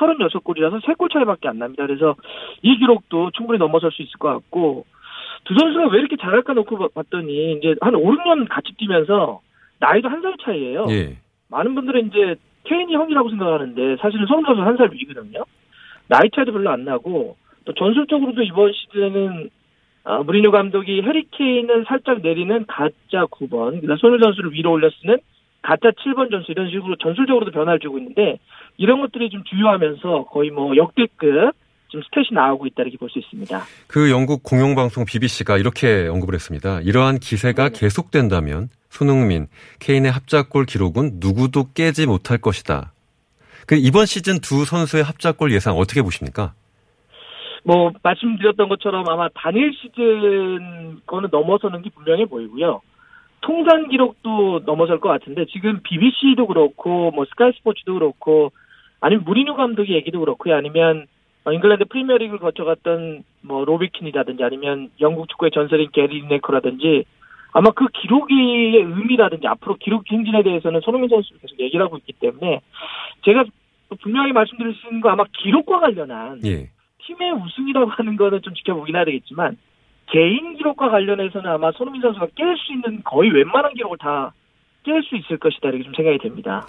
[0.00, 1.86] 36골이라서 3골 차이밖에 안 납니다.
[1.86, 2.16] 그래서
[2.62, 4.86] 이 기록도 충분히 넘어설 수 있을 것 같고
[5.44, 9.40] 두 선수가 왜 이렇게 잘할까 놓고 봤더니 이제 한 5, 6년 같이 뛰면서
[9.78, 10.86] 나이도 한 살 차이예요.
[10.90, 11.16] 예.
[11.48, 15.44] 많은 분들은 이제 케인이 형이라고 생각하는데 사실은 손흥민 선수 한 살 위거든요.
[16.08, 19.50] 나이 차이도 별로 안 나고 또 전술적으로도 이번 시즌에는
[20.04, 25.18] 아, 무리뉴 감독이 해리 케인은 살짝 내리는 가짜 9번, 그다음 손흥민 선수를 위로 올려 쓰는
[25.62, 28.38] 가짜 7번 전술 이런 식으로 전술적으로도 변화를 주고 있는데
[28.80, 31.52] 이런 것들이 좀 주요하면서 거의 뭐 역대급
[31.90, 33.60] 지금 스탯이 나오고 있다 이렇게 볼 수 있습니다.
[33.86, 36.80] 그 영국 공영방송 BBC가 이렇게 언급을 했습니다.
[36.80, 39.48] 이러한 기세가 계속된다면 손흥민,
[39.80, 42.92] 케인의 합작골 기록은 누구도 깨지 못할 것이다.
[43.66, 46.54] 그 이번 시즌 두 선수의 합작골 예상 어떻게 보십니까?
[47.64, 52.80] 뭐 말씀드렸던 것처럼 아마 단일 시즌 거는 넘어서는 게 분명해 보이고요.
[53.42, 58.52] 통산 기록도 넘어설 것 같은데 지금 BBC도 그렇고 뭐 스카이 스포츠도 그렇고
[59.00, 60.56] 아니면 무리뉴 감독의 얘기도 그렇고요.
[60.56, 61.06] 아니면
[61.44, 67.04] 어, 잉글랜드 프리미어리그를 거쳐갔던 뭐 로비 킨이라든지 아니면 영국 축구의 전설인 게리 리네커라든지
[67.52, 72.60] 아마 그 기록의 의미라든지 앞으로 기록 행진에 대해서는 손흥민 선수를 계속 얘기를 하고 있기 때문에
[73.24, 73.44] 제가
[74.02, 76.68] 분명히 말씀드릴 수 있는 거 아마 기록과 관련한 예.
[76.98, 79.56] 팀의 우승이라고 하는 거는 좀 지켜보긴 해야 되겠지만
[80.06, 84.32] 개인 기록과 관련해서는 아마 손흥민 선수가 깰 수 있는 거의 웬만한 기록을 다
[84.84, 86.66] 깰 수 있을 것이다 이렇게 좀 생각이 됩니다.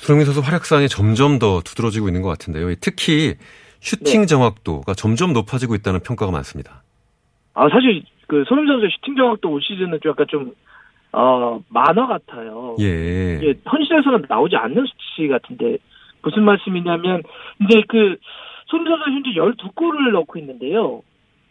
[0.00, 2.74] 손흥민 선수 활약상이 점점 더 두드러지고 있는 것 같은데요.
[2.80, 3.34] 특히
[3.80, 6.82] 슈팅 정확도가 점점 높아지고 있다는 평가가 많습니다.
[7.52, 10.52] 아 사실 그 손흥민 선수의 슈팅 정확도 올 시즌은 좀 약간 좀
[11.12, 12.76] 어, 만화 같아요.
[12.80, 13.38] 예.
[13.42, 15.76] 이게 현실에서는 나오지 않는 수치 같은데
[16.22, 17.22] 무슨 말씀이냐면
[17.60, 18.16] 이제 그
[18.68, 21.02] 손흥민 선수 현재 12골을 넣고 있는데요.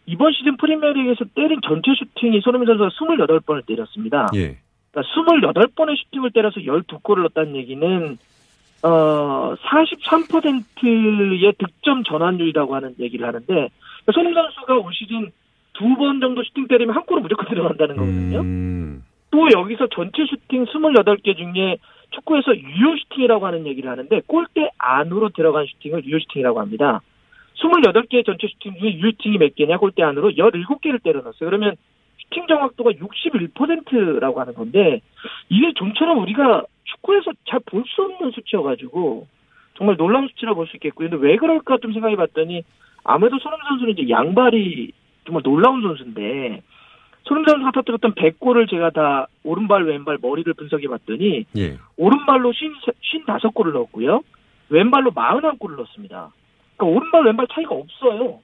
[0.06, 4.26] 이번 시즌 프리미어리그에서 때린 전체 슈팅이 손흥민 선수가 28번을 때렸습니다.
[4.34, 4.58] 예.
[4.90, 8.18] 그러니까 28번의 슈팅을 때려서 12골을 넣었다는 얘기는
[8.82, 15.30] 어 43%의 득점 전환율이라고 하는 얘기를 하는데 그러니까 손흥민 선수가 올 시즌
[15.74, 18.40] 두 번 정도 슈팅 때리면 한 골은 무조건 들어간다는 거거든요.
[18.40, 19.02] 음.
[19.30, 21.76] 또 여기서 전체 슈팅 28개 중에
[22.10, 27.00] 축구에서 유효 슈팅이라고 하는 얘기를 하는데 골대 안으로 들어간 슈팅을 유효 슈팅이라고 합니다.
[27.56, 31.48] 28개 전체 슈팅 중에 유효 슈팅이 몇 개냐 골대 안으로 17개를 때려 넣었어요.
[31.48, 31.76] 그러면
[32.18, 35.00] 슈팅 정확도가 61%라고 하는 건데
[35.48, 39.26] 이게 좀처럼 우리가 축구에서 잘 볼 수 없는 수치여가지고
[39.76, 41.10] 정말 놀라운 수치라 볼 수 있겠고요.
[41.10, 42.62] 근데 왜 그럴까 좀 생각해 봤더니
[43.04, 44.92] 아무래도 손흥민 선수는 이제 양발이
[45.24, 46.62] 정말 놀라운 선수인데
[47.24, 51.78] 손흥민 선수가 터뜨렸던 100골을 제가 다 오른발 왼발 머리를 분석해 봤더니 예.
[51.96, 54.22] 오른발로 55골을 넣었고요.
[54.70, 56.30] 왼발로 41골을 넣었습니다.
[56.76, 58.40] 그러니까 오른발 왼발 차이가 없어요.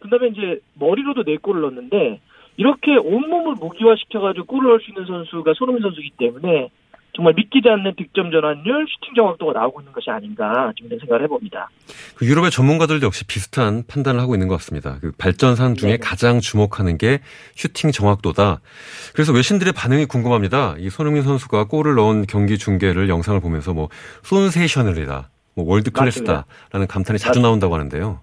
[0.00, 2.20] 그다음에 이제 머리로도 4골을 넣었는데
[2.56, 6.70] 이렇게 온몸을 무기화시켜가지고 골을 넣을 수 있는 선수가 손흥민 선수이기 때문에
[7.14, 11.68] 정말 믿기지 않는 득점 전환율, 슈팅 정확도가 나오고 있는 것이 아닌가 좀 이런 생각을 해봅니다.
[12.16, 14.98] 그 유럽의 전문가들도 역시 비슷한 판단을 하고 있는 것 같습니다.
[15.00, 15.98] 그 발전상 중에 네네.
[16.00, 17.20] 가장 주목하는 게
[17.54, 18.60] 슈팅 정확도다.
[19.14, 20.76] 그래서 외신들의 반응이 궁금합니다.
[20.78, 23.88] 이 손흥민 선수가 골을 넣은 경기 중계를 영상을 보면서 뭐
[24.22, 28.20] Sonsational이다, 뭐 world class다라는 감탄이 자주 나온다고 하는데요.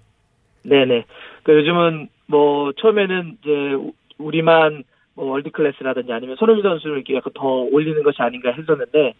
[0.64, 1.06] 네네.
[1.44, 4.84] 그 요즘은 뭐 처음에는 이제 우- 우리만
[5.16, 9.14] 뭐 world class라든지 아니면 손흥민 선수를 이렇게 약간 더 올리는 것이 아닌가 했었는데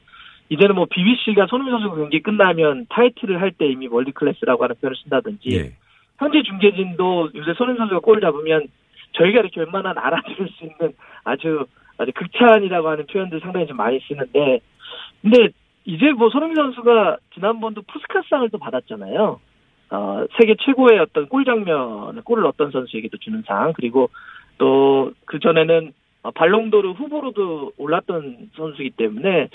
[0.50, 4.96] 이제는 뭐 BBC가 손흥민 선수 경기 끝나면 타이틀을 할 때 이미 world class라고 하는 표현을
[5.04, 5.72] 쓴다든지 예.
[6.18, 8.68] 현재 중계진도 요새 손흥민 선수가 골 잡으면
[9.14, 10.94] 저희가 이렇게 웬만한 알아들을 수 있는
[11.24, 11.66] 아주
[11.98, 14.60] 아주 극찬이라고 하는 표현들 상당히 좀 많이 쓰는데
[15.22, 15.50] 근데
[15.86, 19.40] 이제 뭐 손흥민 선수가 지난번도 푸스카스상을 또 받았잖아요.
[19.92, 24.10] 어, 세계 최고의 어떤 골 장면을 골을 넣었던 선수에게도 주는 상 그리고
[24.58, 25.94] 또 그 전에는
[26.24, 29.50] 어, 발롱도르 후보로도 올랐던 선수이기 때문에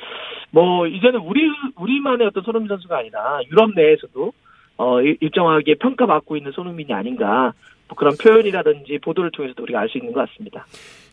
[0.51, 1.42] 뭐 이제는 우리
[1.76, 4.32] 우리만의 어떤 손흥민 선수가 아니라 유럽 내에서도
[4.76, 7.53] 어 일- 일정하게 평가받고 있는 손흥민이 아닌가
[7.88, 10.64] 뭐 그런 표현이라든지 보도를 통해서도 우리가 알 수 있는 것 같습니다.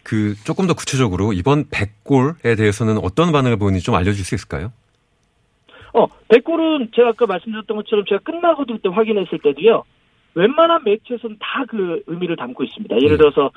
[0.03, 4.71] 그 조금 더 구체적으로 이번 100골에 대해서는 어떤 반응을 보이는지 좀 알려줄 수 있을까요?
[5.93, 9.83] 어, 백골은 제가 아까 말씀드렸던 것처럼 제가 끝나고도 그때 확인했을 때도요.
[10.35, 12.95] 웬만한 매체에서는 다 그 의미를 담고 있습니다.
[13.01, 13.49] 예를 들어서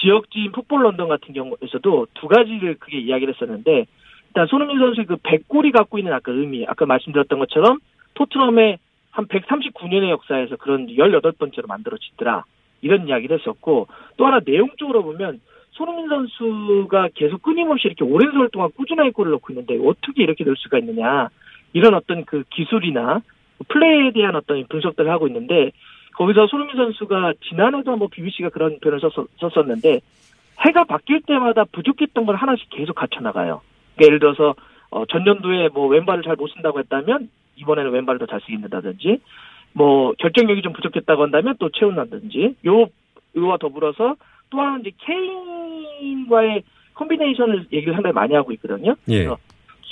[0.00, 3.86] 지역지인 풋볼 런던 같은 경우에서도 두 가지를 크게 이야기를 했었는데
[4.28, 7.78] 일단 손흥민 선수의 그 100골이 갖고 있는 아까 의미, 아까 말씀드렸던 것처럼
[8.14, 8.78] 토트넘의
[9.10, 12.44] 한 139년의 역사에서 그런 18번째로 만들어지더라.
[12.82, 13.88] 이런 이야기를 했었고
[14.18, 15.40] 또 하나 내용적으로 보면
[15.70, 20.54] 손흥민 선수가 계속 끊임없이 이렇게 오랜 세월 동안 꾸준하게 골을 넣고 있는데 어떻게 이렇게 될
[20.56, 21.28] 수가 있느냐.
[21.72, 23.22] 이런 어떤 그 기술이나
[23.68, 25.72] 플레이에 대한 어떤 분석들을 하고 있는데
[26.16, 30.00] 거기서 손흥민 선수가 지난해도 한번 BBC가 그런 표현을 썼, 썼었는데
[30.60, 33.60] 해가 바뀔 때마다 부족했던 걸 하나씩 계속 갖춰 나가요.
[33.94, 34.54] 그러니까 예를 들어서
[34.90, 39.20] 어, 전년도에 뭐 왼발을 잘 못 쓴다고 했다면 이번에는 왼발을 더 잘 쓰게 된다든지
[39.72, 42.86] 뭐 결정력이 좀 부족했다고 한다면 또 채운다든지 요
[43.34, 44.16] 이거와 더불어서
[44.48, 46.62] 또 하나 이제 케인과의
[46.94, 48.94] 콤비네이션을 얘기를 상당히 많이 하고 있거든요.
[49.10, 49.28] 예.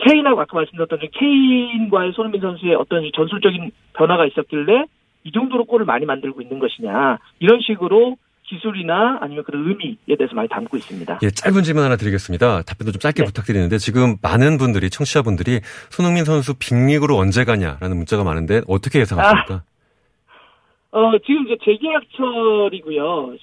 [0.06, 4.84] 케인하고 아까 말씀드렸던 좀 케인과의 손흥민 선수의 어떤 이 전술적인 변화가 있었길래
[5.24, 8.16] 이 정도로 골을 많이 만들고 있는 것이냐 이런 식으로
[8.46, 11.18] 기술이나 아니면 그런 의미에 대해서 많이 담고 있습니다.
[11.22, 12.62] 예, 짧은 질문 하나 드리겠습니다.
[12.62, 15.60] 답변도 좀 짧게 부탁드리는데 지금 많은 분들이 청취자분들이
[15.90, 19.62] 손흥민 선수 빅리그로 언제 가냐라는 문자가 많은데 어떻게 예상하십니까?
[20.92, 23.34] 어, 지금 이제 재계약철이고요.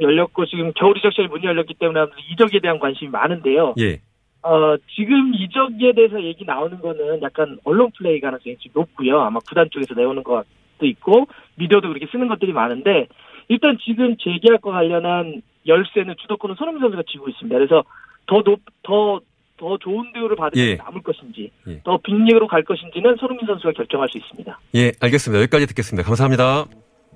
[0.00, 2.00] 열렸고 지금 겨울 이적 시장이 문 열렸기 때문에
[2.32, 3.74] 이적에 대한 관심이 많은데요.
[3.78, 4.00] 예.
[4.42, 9.20] 어, 지금 이적에 대해서 얘기 나오는 거는 약간 언론 플레이 가능성이 좀 높고요.
[9.20, 10.44] 아마 구단 쪽에서 내오는 것
[10.82, 13.06] 도 있고 미디어도 그렇게 쓰는 것들이 많은데
[13.48, 17.56] 일단 지금 재계약과 관련한 열쇠는 주도권은 손흥민 선수가 쥐고 있습니다.
[17.56, 17.84] 그래서
[18.26, 19.20] 더 높, 더,
[19.58, 20.74] 더 좋은 대우를 받으면 예.
[20.76, 21.80] 남을 것인지, 예.
[21.84, 24.58] 더 빅리그로 갈 것인지는 손흥민 선수가 결정할 수 있습니다.
[24.74, 25.42] 예, 알겠습니다.
[25.42, 26.06] 여기까지 듣겠습니다.
[26.06, 26.64] 감사합니다.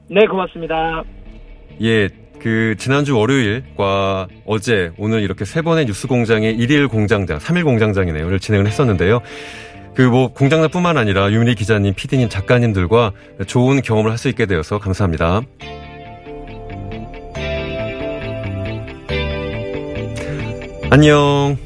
[0.08, 1.02] 네, 고맙습니다.
[1.82, 2.08] 예,
[2.40, 8.66] 그 지난주 월요일과 어제 오늘 이렇게 세 번의 뉴스 공장의 일일 공장장, 3일 공장장이네요.를 진행을
[8.66, 9.20] 했었는데요.
[9.96, 13.12] 그 뭐 공장장뿐만 아니라 유민희 기자님, PD님, 작가님들과
[13.46, 15.42] 좋은 경험을 할 수 있게 되어서 감사합니다.
[20.90, 21.56] 안녕.